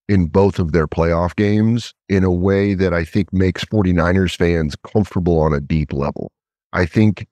[0.08, 4.74] in both of their playoff games in a way that I think makes 49ers fans
[4.84, 6.32] comfortable on a deep level.
[6.72, 7.26] I think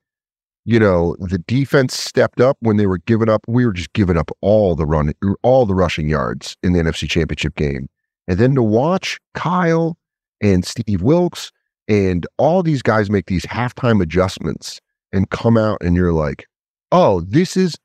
[0.65, 3.41] you know, the defense stepped up when they were giving up.
[3.47, 7.09] We were just giving up all the run, all the rushing yards in the NFC
[7.09, 7.89] Championship game.
[8.27, 9.97] And then to watch Kyle
[10.41, 11.51] and Steve Wilks
[11.87, 14.79] and all these guys make these halftime adjustments
[15.11, 16.45] and come out, and you're like,
[16.91, 17.75] oh, this is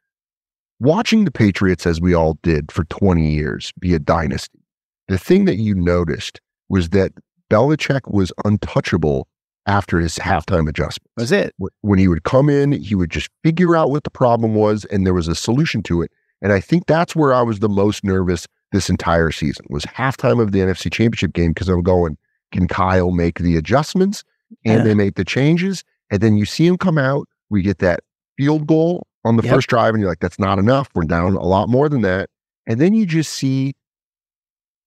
[0.81, 4.61] watching the Patriots as we all did for 20 years be a dynasty.
[5.09, 7.13] The thing that you noticed was that
[7.51, 9.29] Belichick was untouchable
[9.67, 11.11] after his halftime adjustment.
[11.17, 11.55] was it.
[11.81, 15.05] when he would come in, he would just figure out what the problem was, and
[15.07, 16.11] there was a solution to it.
[16.43, 20.41] And I think that's where I was the most nervous this entire season was halftime
[20.41, 22.17] of the NFC Championship game because I'm going,
[22.53, 24.23] can Kyle make the adjustments?
[24.65, 24.85] And Yeah.
[24.85, 27.27] they make the changes, and then you see him come out.
[27.51, 28.01] We get that
[28.37, 29.55] field goal on the Yep.
[29.55, 30.89] first drive, and you're like, that's not enough.
[30.95, 32.31] We're down a lot more than that.
[32.67, 33.75] And then you just see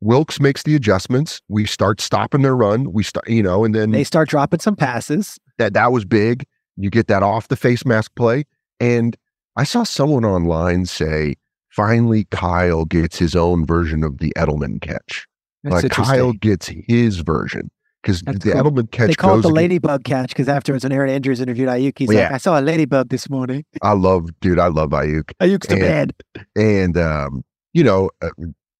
[0.02, 1.42] Wilks makes the adjustments.
[1.50, 2.94] We start stopping their run.
[2.94, 5.38] We start, you know, and then They start dropping some passes.
[5.58, 6.46] that that was big.
[6.78, 8.46] You get that off the face mask play.
[8.80, 9.18] And
[9.58, 11.36] I saw someone online say,
[11.70, 15.28] finally, Kyle gets his own version of the Edelman catch.
[15.64, 15.92] That's like.
[15.92, 17.70] Kyle gets his version
[18.02, 18.54] because the cool.
[18.54, 21.68] Edelman catch they call it the against- ladybug catch because afterwards, when Erin Andrews interviewed
[21.70, 22.36] Aiyuk, he's Well, like, yeah.
[22.36, 23.66] "I saw a ladybug this morning.
[23.82, 25.32] I love, dude, I love Aiyuk.
[25.42, 26.10] Aiyuk's the man."
[26.56, 27.44] And, um,
[27.74, 28.30] you know, uh,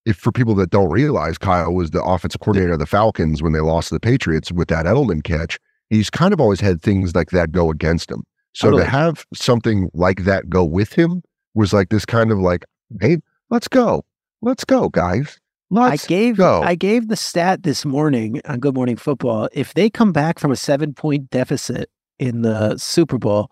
[0.06, 3.52] if for people that don't realize, Kyle was the offensive coordinator of the Falcons when
[3.54, 5.60] they lost to the Patriots with that Edelman catch.
[5.90, 8.24] He's kind of always had things like that go against him.
[8.54, 8.84] So Totally.
[8.84, 11.22] to have something like that go with him
[11.56, 12.64] was like this kind of like,
[13.02, 13.18] hey,
[13.50, 14.04] let's go.
[14.42, 15.40] Let's go, guys.
[15.72, 16.62] Let's I gave go.
[16.64, 19.50] I gave the stat this morning on Good Morning Football.
[19.54, 23.52] If they come back from a seven point deficit in the Super Bowl,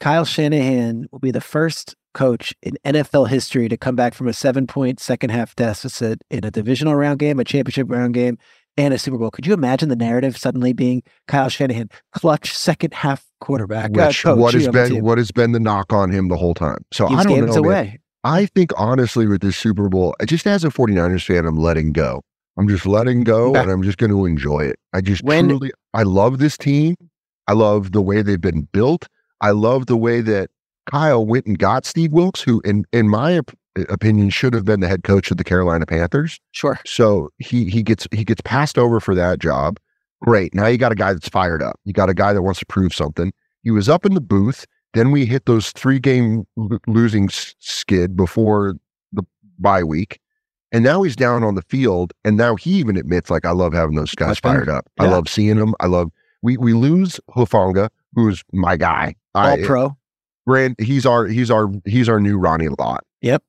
[0.00, 4.32] Kyle Shanahan will be the first coach in NFL history to come back from a
[4.32, 8.36] seven point second half deficit in a divisional round game, a championship round game,
[8.76, 9.30] and a Super Bowl.
[9.30, 13.96] Could you imagine the narrative suddenly being Kyle Shanahan, clutch second half quarterback?
[13.96, 16.54] uh, which coach what has been what has been the knock on him the whole
[16.54, 16.78] time.
[16.92, 17.54] So I don't know.
[17.54, 18.00] away.
[18.24, 22.22] I think honestly with this Super Bowl, just as a 49ers fan, I'm letting go.
[22.56, 24.76] I'm just letting go and I'm just going to enjoy it.
[24.92, 26.96] I just When- truly, I love this team.
[27.46, 29.08] I love the way they've been built.
[29.40, 30.50] I love the way that
[30.90, 33.52] Kyle went and got Steve Wilks, who in, in my op-
[33.90, 36.40] opinion should have been the head coach of the Carolina Panthers.
[36.52, 36.78] Sure.
[36.86, 39.78] So he he gets he gets passed over for that job.
[40.22, 40.54] Great.
[40.54, 41.78] Now you got a guy that's fired up.
[41.84, 43.32] You got a guy that wants to prove something.
[43.62, 44.64] He was up in the booth.
[44.94, 48.74] Then we hit those three game l- losing skid before
[49.12, 49.22] the
[49.58, 50.20] bye week.
[50.72, 52.12] And now he's down on the field.
[52.24, 54.88] And now he even admits, like, I love having those guys fired up.
[54.98, 55.74] I love seeing them.
[55.78, 56.10] I love,
[56.42, 59.14] we, we lose Hufanga, who's my guy.
[59.34, 59.96] All I, pro.
[60.46, 63.04] Brand, he's our, he's our, he's our new Ronnie Lott.
[63.20, 63.42] Yep.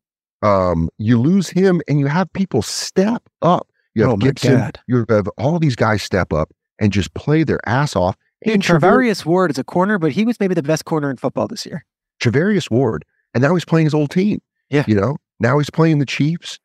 [0.44, 3.68] Um, you lose him and you have people step up.
[3.96, 7.60] You have Oh Gibson, you have all these guys step up and just play their
[7.68, 8.18] ass off.
[8.46, 11.48] And Charvarius Ward is a corner, but he was maybe the best corner in football
[11.48, 11.86] this year.
[12.22, 14.40] Charvarius Ward, and now he's playing his old team.
[14.70, 14.84] Yeah.
[14.88, 16.60] you know, now he's playing the Chiefs,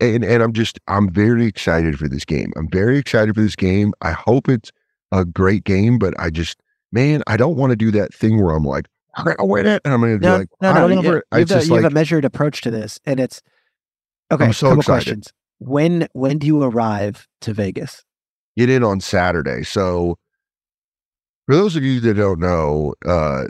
[0.00, 2.52] and and I'm just I'm very excited for this game.
[2.56, 3.92] I'm very excited for this game.
[4.00, 4.70] I hope it's
[5.12, 6.58] a great game, but I just
[6.92, 8.86] man, I don't want to do that thing where I'm like,
[9.16, 11.08] I'm gonna win it, and I'm gonna be No, like, no, I don't You, ever.
[11.32, 13.42] you have, It's a, you have a measured approach to this, and it's
[14.30, 14.44] okay.
[14.46, 15.04] I'm so couple excited.
[15.04, 15.32] questions.
[15.58, 18.02] When when do you arrive to Vegas?
[18.56, 19.62] get in on Saturday.
[19.62, 20.18] So
[21.46, 23.44] for those of you that don't know, uh,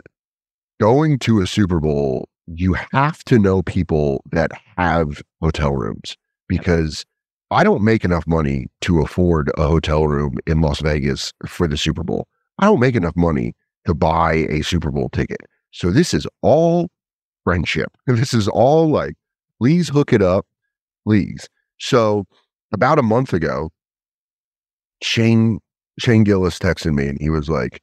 [0.79, 6.17] going to a Super Bowl, you have to know people that have hotel rooms
[6.47, 7.05] because
[7.51, 11.77] I don't make enough money to afford a hotel room in Las Vegas for the
[11.77, 12.27] Super Bowl.
[12.59, 13.53] I don't make enough money
[13.85, 15.41] to buy a Super Bowl ticket.
[15.71, 16.89] So this is all
[17.43, 17.91] friendship.
[18.07, 19.15] This is all like,
[19.59, 20.45] please hook it up,
[21.05, 21.47] please.
[21.79, 22.25] So
[22.71, 23.69] about a month ago,
[25.01, 25.59] Shane
[25.99, 27.81] Shane Gillis texted me and he was like,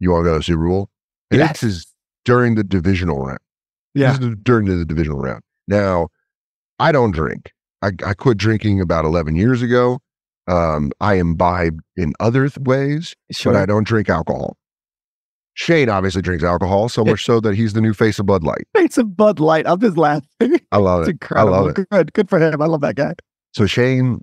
[0.00, 0.88] "You want to go to Super Bowl?"
[1.30, 1.60] And Yes.
[1.60, 1.86] this is
[2.24, 3.38] during the divisional round.
[3.94, 4.16] Yeah.
[4.16, 5.42] This is during the divisional round.
[5.68, 6.08] Now,
[6.78, 7.52] I don't drink.
[7.82, 9.98] I, I quit drinking about 11 years ago.
[10.48, 13.52] Um, I imbibe in other th- ways, Sure.
[13.52, 14.56] but I don't drink alcohol.
[15.54, 18.66] Shane obviously drinks alcohol, so much so that he's the new face of Bud Light.
[18.74, 19.66] It's a Bud Light.
[19.66, 20.24] I'm just laughing.
[20.72, 21.12] I love It's it.
[21.12, 21.54] incredible.
[21.54, 21.88] I love it.
[21.90, 22.12] Good.
[22.14, 22.62] Good for him.
[22.62, 23.14] I love that guy.
[23.52, 24.22] So Shane,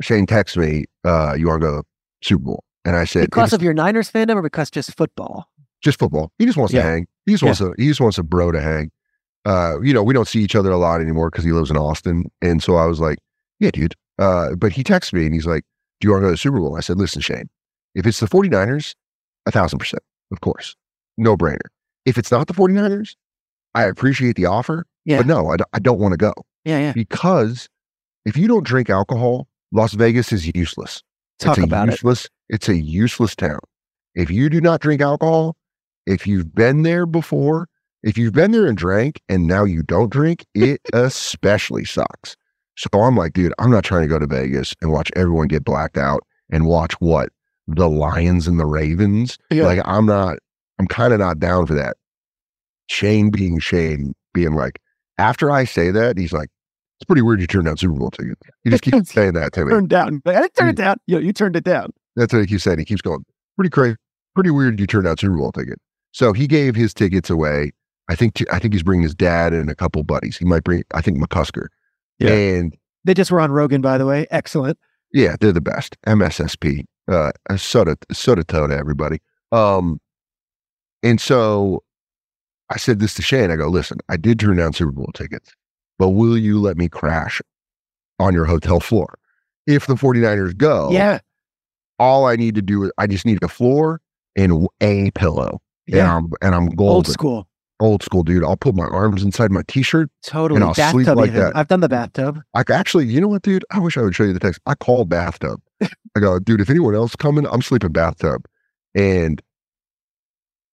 [0.00, 1.87] Shane texts me, uh, you want to go to
[2.22, 2.64] Super Bowl?
[2.84, 5.48] And I said, Because of your Niners fandom or because just football?
[5.82, 6.32] just football.
[6.38, 6.82] He just wants Yeah.
[6.82, 7.06] to hang.
[7.26, 8.90] He just wants to, he just wants a bro to hang.
[9.46, 11.76] Uh, you know, we don't see each other a lot anymore because he lives in
[11.76, 12.24] Austin.
[12.42, 13.18] And so I was like,
[13.60, 13.94] yeah, dude.
[14.18, 15.62] Uh, but he texted me and he's like,
[16.00, 16.76] do you want to go to the Super Bowl?
[16.76, 17.48] I said, listen, Shane,
[17.94, 18.94] if it's the 49ers,
[19.46, 20.02] a thousand percent,
[20.32, 20.74] of course.
[21.16, 21.60] No brainer.
[22.04, 23.14] If it's not the 49ers,
[23.74, 25.18] I appreciate the offer, Yeah.
[25.18, 26.32] but no, I, d- I don't want to go
[26.64, 26.92] Yeah, yeah.
[26.92, 27.68] because
[28.24, 31.02] if you don't drink alcohol, Las Vegas is useless.
[31.38, 31.92] Talk it's a about it.
[31.92, 33.60] useless, It's a useless town.
[34.14, 35.56] If you do not drink alcohol,
[36.06, 37.68] if you've been there before,
[38.02, 42.36] if you've been there and drank and now you don't drink, it especially sucks.
[42.76, 45.64] So I'm like, dude, I'm not trying to go to Vegas and watch everyone get
[45.64, 46.20] blacked out
[46.50, 47.30] and watch what
[47.66, 49.36] the Lions and the Ravens.
[49.50, 49.64] Yeah.
[49.64, 50.38] Like, I'm not,
[50.78, 51.96] I'm kind of not down for that.
[52.88, 54.80] Shane being Shane, being like,
[55.18, 56.48] after I say that, he's like,
[57.00, 58.40] it's pretty weird you turned down Super Bowl tickets.
[58.64, 59.70] You just keep saying that to me.
[59.70, 60.20] Turned down.
[60.26, 60.96] I didn't turn it down.
[61.06, 61.92] You, you turned it down.
[62.16, 62.78] That's what he keeps saying.
[62.80, 63.24] He keeps going,
[63.56, 63.96] pretty crazy,
[64.34, 65.78] pretty weird you turned out Super Bowl ticket.
[66.12, 67.72] So he gave his tickets away.
[68.10, 70.36] I think to, I think he's bringing his dad and a couple buddies.
[70.36, 71.66] He might bring, I think McCusker.
[72.18, 72.32] Yeah.
[72.32, 74.26] And They just were on Rogan, by the way.
[74.30, 74.78] Excellent.
[75.12, 75.96] yeah, they're the best.
[76.06, 79.18] MSSP, uh, soda, soda toe to everybody.
[79.52, 80.00] Um,
[81.02, 81.84] and so
[82.70, 83.50] I said this to Shane.
[83.50, 85.52] I go, listen, I did turn down Super Bowl tickets,
[85.98, 87.40] but will you let me crash
[88.18, 89.18] on your hotel floor?
[89.66, 91.18] If the 49ers go, Yeah.
[91.98, 94.00] all I need to do is I just need a floor
[94.36, 95.60] and a pillow.
[95.86, 96.02] Yeah.
[96.02, 96.94] And I'm, and I'm golden.
[96.96, 97.48] Old school.
[97.80, 98.42] Old school, dude.
[98.42, 100.10] I'll put my arms inside my t-shirt.
[100.24, 100.56] Totally.
[100.60, 101.40] And I'll sleep bathtub like even.
[101.40, 101.56] that.
[101.56, 102.40] I've done the bathtub.
[102.54, 103.64] I actually, you know what, dude?
[103.70, 104.60] I wish I would show you the text.
[104.66, 105.60] I called bathtub.
[105.82, 108.46] I go, dude, if anyone else coming, I'm sleeping bathtub.
[108.94, 109.40] And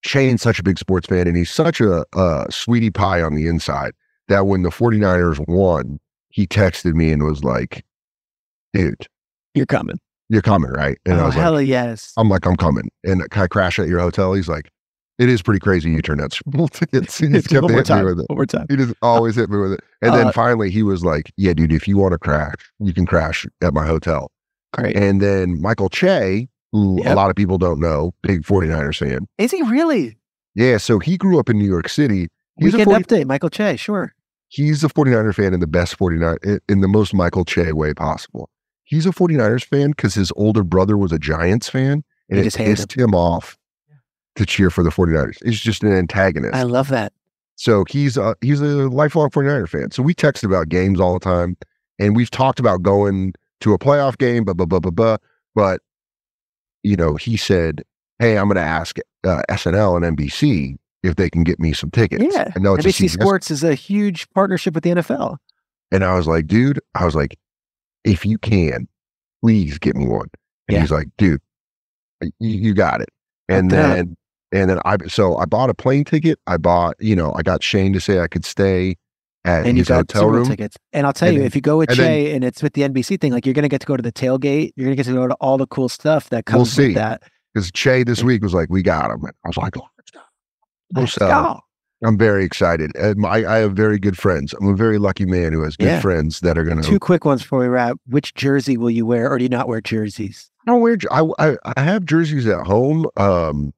[0.04, 3.48] Shane's such a big sports fan and he's such a, a sweetie pie on the
[3.48, 3.94] inside
[4.28, 6.00] that when the 49ers won,
[6.30, 7.84] he texted me and was like,
[8.74, 9.08] dude,
[9.54, 10.00] You're coming.
[10.30, 10.98] you're coming, right?
[11.06, 12.14] And I oh, was like, hell yes.
[12.18, 12.90] I'm like, I'm coming.
[13.04, 14.34] And can I crash at your hotel?
[14.34, 14.70] He's like,
[15.18, 17.18] it is pretty crazy you turned out Super Bowl tickets.
[17.20, 18.26] He just kept hitting me with it.
[18.30, 18.66] One more time.
[18.70, 19.80] He just always hit me with it.
[20.02, 22.94] And Uh, then finally he was like, yeah, dude, if you want to crash, you
[22.94, 24.30] can crash at my hotel.
[24.74, 24.98] Great.
[24.98, 29.26] And then Michael Che, who a lot of people don't know, big 49ers fan.
[29.38, 30.18] Is he really?
[30.54, 30.76] Yeah.
[30.78, 32.28] So he grew up in New York City.
[32.58, 33.26] He's a, Weekend 40, update.
[33.28, 33.76] Michael Che.
[33.76, 34.14] Sure.
[34.48, 36.38] he's a 49er fan in the best 49
[36.70, 38.50] in- the most Michael Che way possible.
[38.84, 42.94] He's a 49ers fan because his older brother was a Giants fan and it pissed
[42.94, 43.58] him off
[44.36, 45.44] to cheer for the 49ers.
[45.44, 46.54] He's just an antagonist.
[46.54, 47.12] I love that.
[47.56, 49.92] So he's a, he's a lifelong 49er fan.
[49.92, 51.58] So we text about games all the time
[52.00, 55.18] and we've talked about going to a playoff game, blah, blah, blah, blah, blah.
[55.56, 55.82] But,
[56.84, 57.84] you know, he said,
[58.20, 61.92] Hey, I'm going to ask uh, SNL and NBC if they can get me some
[61.92, 62.24] tickets.
[62.34, 62.52] Yeah.
[62.56, 65.38] I know it's NBC Sports is a huge partnership with the NFL.
[65.92, 67.38] And I was like, dude, I was like,
[68.04, 68.88] if you can,
[69.44, 70.28] please get me one.
[70.68, 70.82] And Yeah.
[70.82, 71.42] he's like, dude,
[72.22, 73.10] you, you got it.
[73.50, 73.82] And Okay.
[73.82, 74.18] then,
[74.52, 76.40] and then I, so I bought a plane ticket.
[76.48, 78.96] I bought, you know, I got Shane to say I could stay
[79.44, 80.48] at And you his got hotel room.
[80.48, 80.76] tickets.
[80.94, 82.64] And I'll tell And you, then- if you go with and then- Che and it's
[82.64, 84.72] with the NBC thing, like you're going to get to go to the tailgate.
[84.76, 86.88] You're going to get to go to all the cool stuff that comes We'll see.
[86.88, 87.22] with that.
[87.54, 89.24] Because Che this week was like, we got him.
[89.24, 89.88] And I was like, oh,
[90.94, 91.04] let's.
[91.04, 91.60] Let's So, go.
[92.04, 92.92] I'm very excited.
[93.02, 94.54] I, I have very good friends.
[94.54, 96.02] I'm a very lucky man who has good Yeah.
[96.02, 96.88] friends that are going to.
[96.88, 97.98] Two quick ones before we wrap.
[98.08, 100.52] Which jersey will you wear or do you not wear jerseys?
[100.68, 100.98] I don't wear.
[101.10, 103.08] I, I I have jerseys at home.
[103.18, 103.74] Um,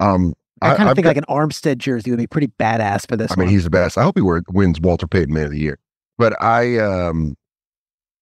[0.00, 0.34] um.
[0.62, 3.30] I kind of think got- like an Armstead jersey would be pretty badass for this
[3.32, 3.98] I mean, he's the best.
[3.98, 5.78] I hope he wins Walter Payton Man of the Year.
[6.16, 7.36] But I, um,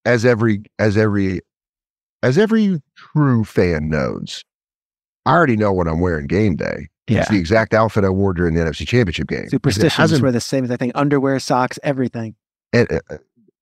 [0.05, 1.43] as every as every
[2.25, 4.43] as every true fan knows,
[5.27, 6.89] I already know what I'm wearing game day.
[7.09, 7.21] Yeah.
[7.21, 9.45] It's the exact outfit I wore during the NFC Championship game.
[9.45, 12.35] It Superstitions were the same as I think underwear, socks, everything.
[12.73, 13.03] It, it,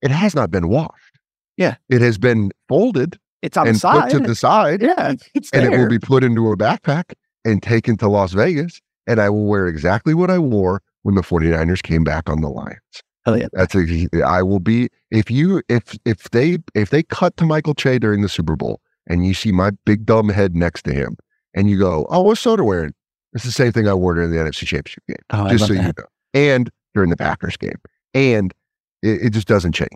[0.01, 1.19] it has not been washed.
[1.57, 1.75] Yeah.
[1.89, 4.11] it has been folded It's on and the side.
[4.11, 7.13] put to the side, yeah, it's and it will be put into a backpack
[7.45, 8.81] and taken to Las Vegas.
[9.05, 12.47] And I will wear exactly what I wore when the 49ers came back on the
[12.49, 12.79] Lions.
[13.25, 13.47] Hell yeah.
[13.53, 17.73] That's a, I will be if you if if they if they cut to Michael
[17.73, 21.17] Che during the Super Bowl and you see my big dumb head next to him
[21.53, 22.93] and you go, oh, what's soda wearing?
[23.33, 25.81] It's the same thing I wore during the NFC Championship game, Oh, just so you
[25.81, 25.91] know,
[26.33, 27.75] and during the Packers game,
[28.13, 28.53] and
[29.01, 29.89] it, it just doesn't change.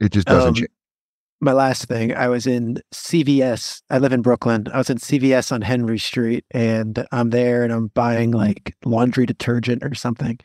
[0.00, 0.68] It just doesn't Um, change.
[1.40, 3.82] my last thing, I was in CVS.
[3.90, 4.66] I live in Brooklyn.
[4.72, 9.26] I was in CVS on Henry Street and I'm there and I'm buying like laundry
[9.26, 10.38] detergent or something.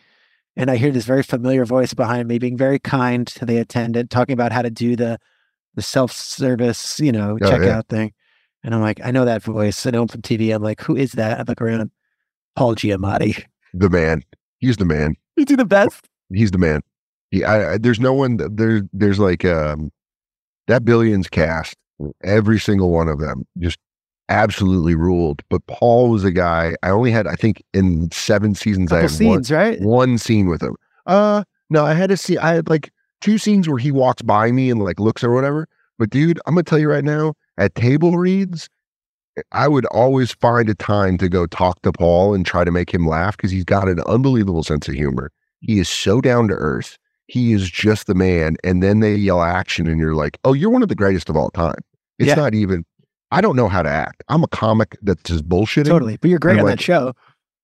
[0.57, 4.09] and I hear this very familiar voice behind me, being very kind to the attendant,
[4.09, 5.17] talking about how to do the
[5.75, 7.81] the self service, you know, Oh, checkout yeah.
[7.87, 8.13] thing.
[8.63, 9.85] And I'm like, I know that voice.
[9.85, 10.53] I know him from TV.
[10.53, 11.39] I'm like, who is that?
[11.39, 11.89] I look around.
[12.55, 13.43] Paul Giamatti.
[13.73, 14.23] The man.
[14.59, 15.15] He's the man.
[15.35, 16.07] You do the best.
[16.33, 16.81] He's the man.
[17.31, 18.37] He, I, I, there's no one.
[18.37, 19.91] There, there's like um,
[20.67, 21.75] that Billions cast.
[22.23, 23.77] Every single one of them just
[24.29, 25.41] absolutely ruled.
[25.49, 26.75] But Paul was a guy.
[26.83, 29.81] I only had, I think, in seven seasons, I Couple had one, right?
[29.81, 30.75] one scene with him.
[31.05, 32.37] Uh, no, I had to see.
[32.37, 32.91] I had like
[33.21, 35.67] two scenes where he walks by me and like looks or whatever.
[35.97, 38.67] But dude, I'm gonna tell you right now, at table reads,
[39.51, 42.93] I would always find a time to go talk to Paul and try to make
[42.93, 45.31] him laugh because he's got an unbelievable sense of humor.
[45.61, 46.97] He is so down to earth.
[47.27, 48.57] He is just the man.
[48.63, 51.37] And then they yell action, and you're like, oh, you're one of the greatest of
[51.37, 51.79] all time.
[52.19, 52.35] It's Yeah.
[52.35, 52.83] not even.
[53.31, 54.23] I don't know how to act.
[54.27, 56.17] I'm a comic that's just bullshitting Totally.
[56.17, 57.13] But you're great on like- that show.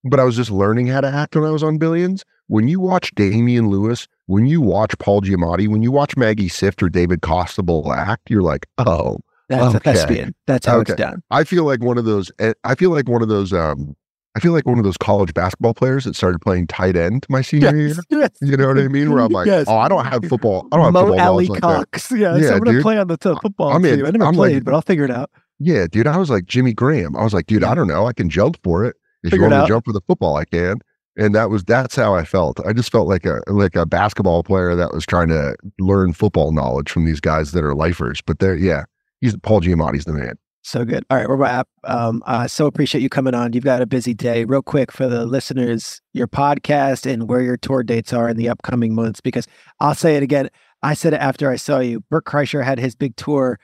[0.06, 2.24] but I was just learning how to act when I was on Billions.
[2.48, 6.82] When you watch Damian Lewis, when you watch Paul Giamatti, when you watch Maggie Siff
[6.82, 9.18] or David Costabile act, you're like, oh,
[9.50, 10.36] That's a thespian.
[10.46, 10.94] That's how Okay.
[10.94, 11.24] it's done.
[11.32, 12.32] I feel like one of those.
[12.40, 13.54] eh, I feel like one of those.
[13.54, 13.96] Um,
[14.36, 17.42] I feel like one of those college basketball players that started playing tight end my
[17.42, 17.96] senior year.
[18.10, 18.30] yes.
[18.40, 19.12] You know what I mean?
[19.12, 19.66] Where I'm like, Yes.
[19.68, 20.68] oh, I don't have football.
[20.72, 21.92] I don't have Mo football Alley like that.
[21.92, 22.12] Cox.
[22.16, 24.06] Yeah, so Yeah, I'm gonna play on the t- football I'm team.
[24.06, 25.32] I never I'm like- played, but I'll figure it out.
[25.60, 26.06] Yeah, dude.
[26.06, 27.16] I was like Jimmy Graham.
[27.16, 27.72] I was like, dude, Yeah.
[27.72, 28.06] I don't know.
[28.06, 28.96] I can jump for it.
[29.24, 30.80] If Figure you want to jump for the football, I can.
[31.18, 32.60] And that was that's how I felt.
[32.64, 36.52] I just felt like a like a basketball player that was trying to learn football
[36.52, 38.22] knowledge from these guys that are lifers.
[38.22, 38.84] But they're yeah,
[39.22, 40.36] he's Paul Giamatti's the man.
[40.64, 41.06] So good.
[41.10, 41.70] All right, we're wrap.
[41.86, 43.54] Um, I so appreciate you coming on.
[43.54, 44.44] You've got a busy day.
[44.44, 48.50] Real quick for the listeners, your podcast and where your tour dates are in the
[48.50, 49.22] upcoming months.
[49.22, 49.48] Because
[49.80, 50.50] I'll say it again.
[50.84, 52.02] I said it after I saw you.
[52.10, 53.60] Bert Kreischer had his big tour,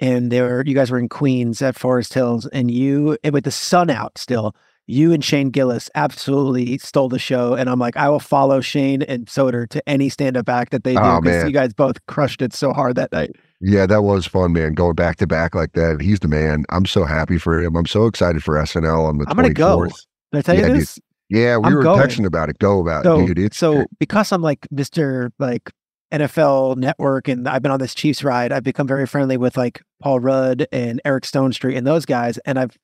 [0.00, 3.44] and they were you guys were in Queens at Forest Hills, and you and with
[3.44, 4.54] the sun out still.
[4.90, 9.02] You and Shane Gillis absolutely stole the show, and I'm like, I will follow Shane
[9.02, 11.46] and Soder to any stand-up act that they do Oh, because man.
[11.46, 13.36] you guys both crushed it so hard that night.
[13.60, 14.74] Yeah, that was fun, man.
[14.74, 16.00] Going back to back like that.
[16.00, 16.64] He's the man.
[16.70, 17.76] I'm so happy for him.
[17.76, 19.80] I'm so excited for SNL on the I'm gonna go.
[19.80, 20.06] 24th.
[20.32, 20.88] Did I tell you Yeah, dude.
[21.30, 22.00] Yeah, we I'm were going.
[22.00, 22.58] texting about it.
[22.58, 23.38] Go about so, it, dude.
[23.38, 25.30] It's so because I'm like Mr.
[25.38, 25.70] like
[26.12, 29.82] NFL network and I've been on this Chiefs ride, I've become very friendly with like
[30.00, 32.38] Paul Rudd and Eric Stonestreet and those guys.
[32.38, 32.76] And I've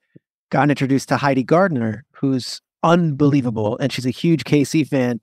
[0.51, 3.79] gotten introduced to Heidi Gardner, who's unbelievable.
[3.79, 5.21] And she's a huge KC fan.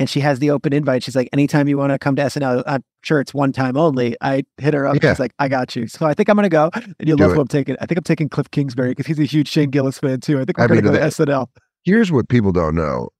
[0.00, 1.02] And she has the open invite.
[1.04, 4.16] She's like, anytime you want to come to SNL, I'm sure it's one time only.
[4.22, 4.96] I hit her up.
[5.02, 5.12] Yeah.
[5.12, 5.86] She's like, I got you.
[5.86, 6.70] So I think I'm going to go.
[6.74, 7.34] And you'll Do love it.
[7.34, 7.76] who I'm taking.
[7.80, 10.40] I think I'm taking Cliff Kingsbury because he's a huge Shane Gillis fan too.
[10.40, 11.46] I think we're going to go to SNL.
[11.84, 13.10] here's what people don't know.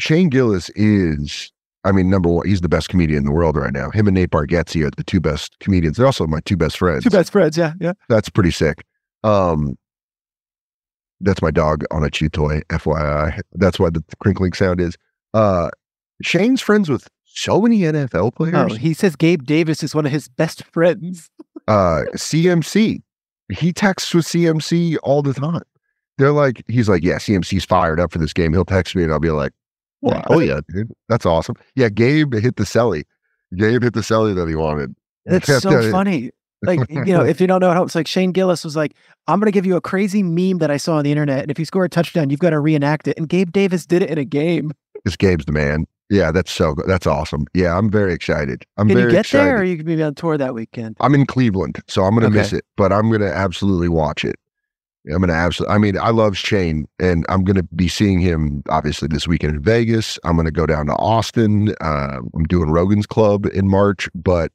[0.00, 1.52] Shane Gillis is,
[1.84, 3.90] I mean, number one, he's the best comedian in the world right now.
[3.90, 5.98] Him and Nate Bargatze are the two best comedians.
[5.98, 7.04] They're also my two best friends.
[7.04, 7.58] Two best friends.
[7.58, 7.74] Yeah.
[7.80, 7.92] Yeah.
[8.08, 8.82] That's pretty sick.
[9.24, 9.76] Um,
[11.20, 13.40] that's my dog on a chew toy, FYI.
[13.52, 14.96] That's why the crinkling sound is.
[15.34, 15.68] Uh,
[16.22, 18.72] Shane's friends with so many NFL players.
[18.72, 21.30] Oh, he says Gabe Davis is one of his best friends.
[21.68, 23.02] uh CMC.
[23.50, 25.62] He texts with CMC all the time.
[26.18, 28.52] They're like, he's like, yeah, CMC's fired up for this game.
[28.52, 29.52] He'll text me and I'll be like,
[30.00, 30.22] Wow.
[30.28, 31.56] oh yeah, dude, that's awesome.
[31.74, 33.04] Yeah, Gabe hit the celly.
[33.56, 34.94] Gabe hit the celly that he wanted.
[35.24, 36.30] That's so funny.
[36.62, 38.94] Like, you know, if you don't know how it's like Shane Gillis was like,
[39.26, 41.42] I'm going to give you a crazy meme that I saw on the internet.
[41.42, 43.16] And if you score a touchdown, you've got to reenact it.
[43.16, 44.72] And Gabe Davis did it in a game.
[45.04, 45.86] This Gabe's the man.
[46.10, 46.86] Yeah, that's so good.
[46.86, 47.44] That's awesome.
[47.54, 48.64] Yeah, I'm very excited.
[48.78, 49.46] I'm Can very you get excited.
[49.46, 50.96] there or you can be on tour that weekend?
[51.00, 54.36] I'm in Cleveland, so I'm gonna miss it, but I'm gonna absolutely watch it.
[55.12, 55.74] I'm gonna absolutely.
[55.74, 59.62] I mean, I love Shane, and I'm gonna be seeing him obviously this weekend in
[59.62, 60.18] Vegas.
[60.24, 61.74] I'm gonna go down to Austin.
[61.80, 64.50] Uh, I'm doing Rogan's Club in March, but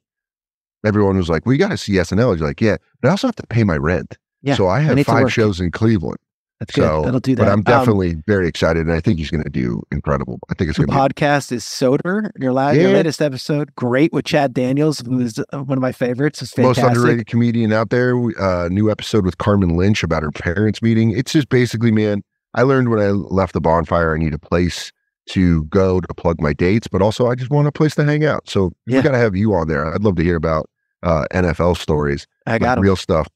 [0.84, 3.36] everyone was like, "We got to see SNL." He's like, "Yeah, but I also have
[3.36, 6.18] to pay my rent." Yeah, so I have to five shows in Cleveland.
[6.60, 6.82] That's good.
[6.82, 7.42] So, That'll do that.
[7.42, 10.38] but I'm Um, definitely very excited, and I think he's gonna do incredible.
[10.50, 12.30] I think it's gonna be podcast is Soder.
[12.38, 16.40] Your, la- your latest episode, great with Chad Daniels, who's uh, one of my favorites.
[16.42, 18.14] It's most underrated comedian out there.
[18.40, 21.10] Uh, new episode with Carmen Lynch about her parents meeting.
[21.10, 22.22] It's just basically, man.
[22.54, 24.92] I learned when I left the bonfire, I need a place
[25.30, 28.24] to go to plug my dates, but also I just want a place to hang
[28.24, 28.48] out.
[28.48, 28.98] So Yeah.
[28.98, 29.92] we got to have you on there.
[29.92, 30.70] I'd love to hear about
[31.02, 32.84] uh, NFL stories, I got him.
[32.84, 33.26] real stuff.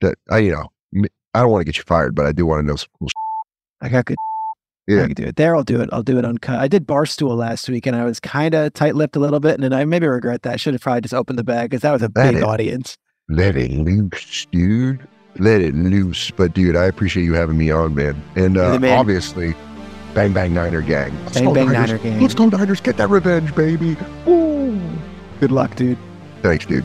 [0.00, 0.68] That I, you know,
[1.34, 3.08] I don't want to get you fired, but I do want to know some cool.
[3.80, 4.16] I got good.
[4.86, 5.02] Yeah.
[5.02, 5.36] I can do it.
[5.36, 5.88] There, I'll do it.
[5.92, 6.58] I'll do it uncut.
[6.58, 9.54] I did Barstool last week and I was kind of tight lipped a little bit.
[9.54, 10.60] And then I maybe regret that.
[10.60, 12.96] Should have probably just opened the bag because that was a That big is- audience.
[13.28, 15.06] Let it loose, dude.
[15.38, 16.30] Let it loose.
[16.32, 18.20] But dude, I appreciate you having me on, man.
[18.34, 18.98] And uh, man.
[18.98, 19.54] obviously,
[20.12, 21.16] Bang Bang Niner Gang.
[21.24, 21.90] Let's Bang Bang Niners.
[21.92, 22.20] Niner Gang.
[22.20, 22.80] Let's go Niners.
[22.80, 23.96] Get that revenge, baby.
[24.28, 24.78] Ooh.
[25.40, 25.96] Good luck, dude.
[26.42, 26.84] Thanks, dude.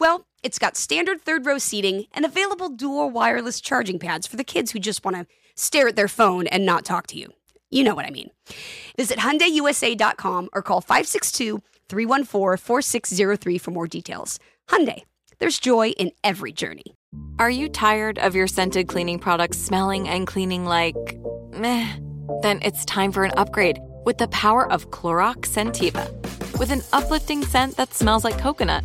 [0.00, 4.44] Well, it's got standard third row seating and available dual wireless charging pads for the
[4.44, 5.26] kids who just want to
[5.56, 7.28] stare at their phone and not talk to you.
[7.70, 8.30] You know what I mean.
[8.96, 14.40] Visit HyundaiUSA.com or call 562 314 4603 for more details.
[14.70, 15.02] Hyundai,
[15.38, 16.96] there's joy in every journey.
[17.38, 20.96] Are you tired of your scented cleaning products smelling and cleaning like
[21.52, 21.86] meh?
[22.40, 26.08] Then it's time for an upgrade with the power of Clorox Sentiva.
[26.58, 28.84] With an uplifting scent that smells like coconut,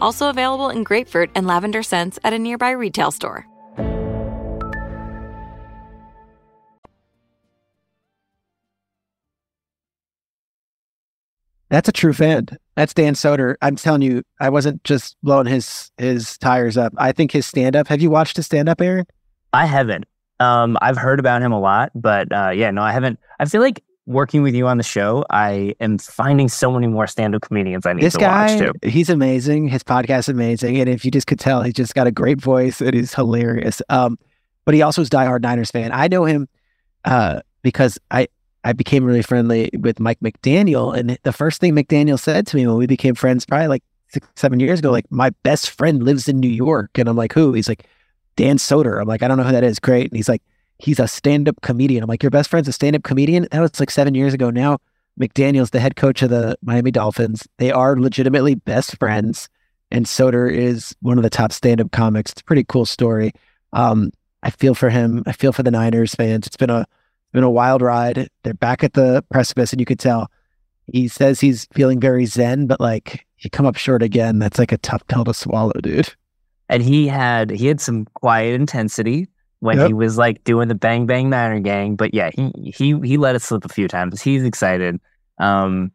[0.00, 3.46] Also available in grapefruit and lavender scents at a nearby retail store.
[11.70, 12.46] That's a true fan.
[12.76, 13.56] That's Dan Soder.
[13.60, 16.94] I'm telling you, I wasn't just blowing his his tires up.
[16.96, 17.88] I think his stand up.
[17.88, 19.06] Have you watched his stand up, Aaron?
[19.52, 20.06] I haven't.
[20.40, 23.18] Um, I've heard about him a lot, but uh, yeah, no, I haven't.
[23.38, 27.06] I feel like working with you on the show, I am finding so many more
[27.06, 28.88] stand-up comedians I need this to guy, watch too.
[28.88, 29.68] He's amazing.
[29.68, 32.40] His podcast is amazing, and if you just could tell, he's just got a great
[32.40, 32.80] voice.
[32.80, 33.82] It is hilarious.
[33.90, 34.18] Um,
[34.64, 35.92] but he also is diehard Niners fan.
[35.92, 36.48] I know him
[37.04, 38.28] uh, because I
[38.64, 42.66] I became really friendly with Mike McDaniel, and the first thing McDaniel said to me
[42.66, 46.28] when we became friends, probably like six seven years ago, like my best friend lives
[46.28, 47.52] in New York, and I'm like, who?
[47.52, 47.84] He's like
[48.36, 49.00] Dan Soder.
[49.00, 49.78] I'm like, I don't know who that is.
[49.78, 50.10] Great.
[50.10, 50.42] And he's like,
[50.78, 52.02] he's a stand up comedian.
[52.02, 53.48] I'm like, your best friend's a stand up comedian?
[53.50, 54.50] That was like seven years ago.
[54.50, 54.78] Now,
[55.20, 57.46] McDaniel's the head coach of the Miami Dolphins.
[57.58, 59.48] They are legitimately best friends.
[59.90, 62.32] And Soder is one of the top stand up comics.
[62.32, 63.32] It's a pretty cool story.
[63.72, 64.12] Um,
[64.42, 65.22] I feel for him.
[65.26, 66.46] I feel for the Niners fans.
[66.46, 66.86] It's been a
[67.32, 68.28] been a wild ride.
[68.42, 70.30] They're back at the precipice, and you could tell.
[70.86, 74.38] He says he's feeling very zen, but like you come up short again.
[74.38, 76.14] That's like a tough pill to swallow, dude
[76.68, 79.28] and he had he had some quiet intensity
[79.60, 79.88] when yep.
[79.88, 83.34] he was like doing the bang bang niner gang but yeah he he he let
[83.34, 85.00] it slip a few times he's excited
[85.38, 85.90] um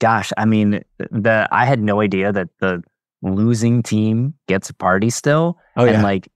[0.00, 2.82] gosh i mean the i had no idea that the
[3.22, 6.02] losing team gets a party still oh, and yeah.
[6.02, 6.28] like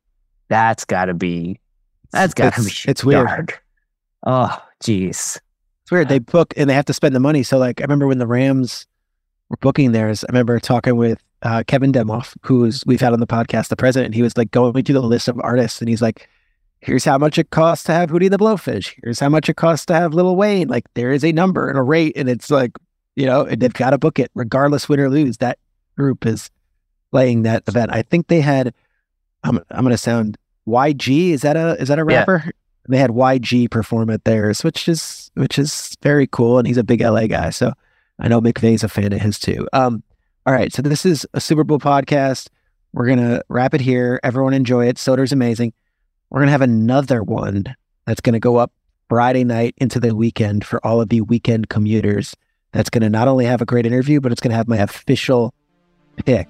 [0.49, 1.61] that's gotta be
[2.13, 3.27] that's gotta it's, be it's dark.
[3.29, 3.55] weird
[4.27, 5.39] oh jeez
[5.83, 8.07] it's weird they book and they have to spend the money so like i remember
[8.07, 8.87] when the rams
[9.51, 13.27] were booking theirs i remember talking with uh, Kevin Demoff, who's we've had on the
[13.27, 16.29] podcast, the president, he was like going through the list of artists, and he's like,
[16.81, 18.95] "Here's how much it costs to have Hootie the Blowfish.
[19.03, 20.69] Here's how much it costs to have Lil Wayne.
[20.69, 22.73] Like there is a number and a rate, and it's like,
[23.17, 25.39] you know, they've got to book it regardless, win or lose.
[25.39, 25.59] That
[25.97, 26.51] group is
[27.11, 27.93] playing that event.
[27.93, 28.75] I think they had.
[29.45, 30.37] I'm I'm gonna sound
[30.67, 31.31] YG.
[31.31, 32.43] Is that a is that a rapper?
[32.45, 32.51] Yeah.
[32.89, 36.85] They had YG perform at theirs, which is which is very cool, and he's a
[36.85, 37.73] big LA guy, so
[38.19, 39.69] I know McVay's a fan of his too.
[39.73, 40.03] Um,
[40.47, 40.73] all right.
[40.73, 42.49] So this is a Super Bowl podcast.
[42.93, 44.19] We're going to wrap it here.
[44.23, 44.99] Everyone enjoy it.
[44.99, 45.73] Soder's amazing.
[46.31, 47.65] We're going to have another one
[48.07, 48.73] that's going to go up
[49.09, 52.35] Friday night into the weekend for all of you weekend commuters.
[52.73, 54.77] That's going to not only have a great interview, but it's going to have my
[54.77, 55.55] official
[56.25, 56.49] pick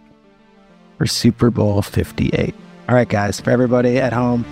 [0.96, 2.54] for Super Bowl 58.
[2.88, 4.44] All right, guys, for everybody at home,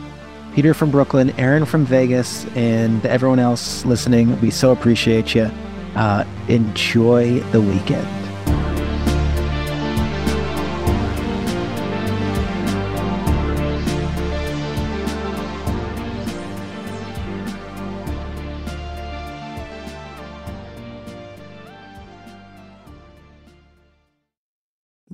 [0.55, 5.51] Peter from Brooklyn, Aaron from Vegas, and everyone else listening, we so appreciate you.
[5.97, 8.26] Uh, enjoy the weekend.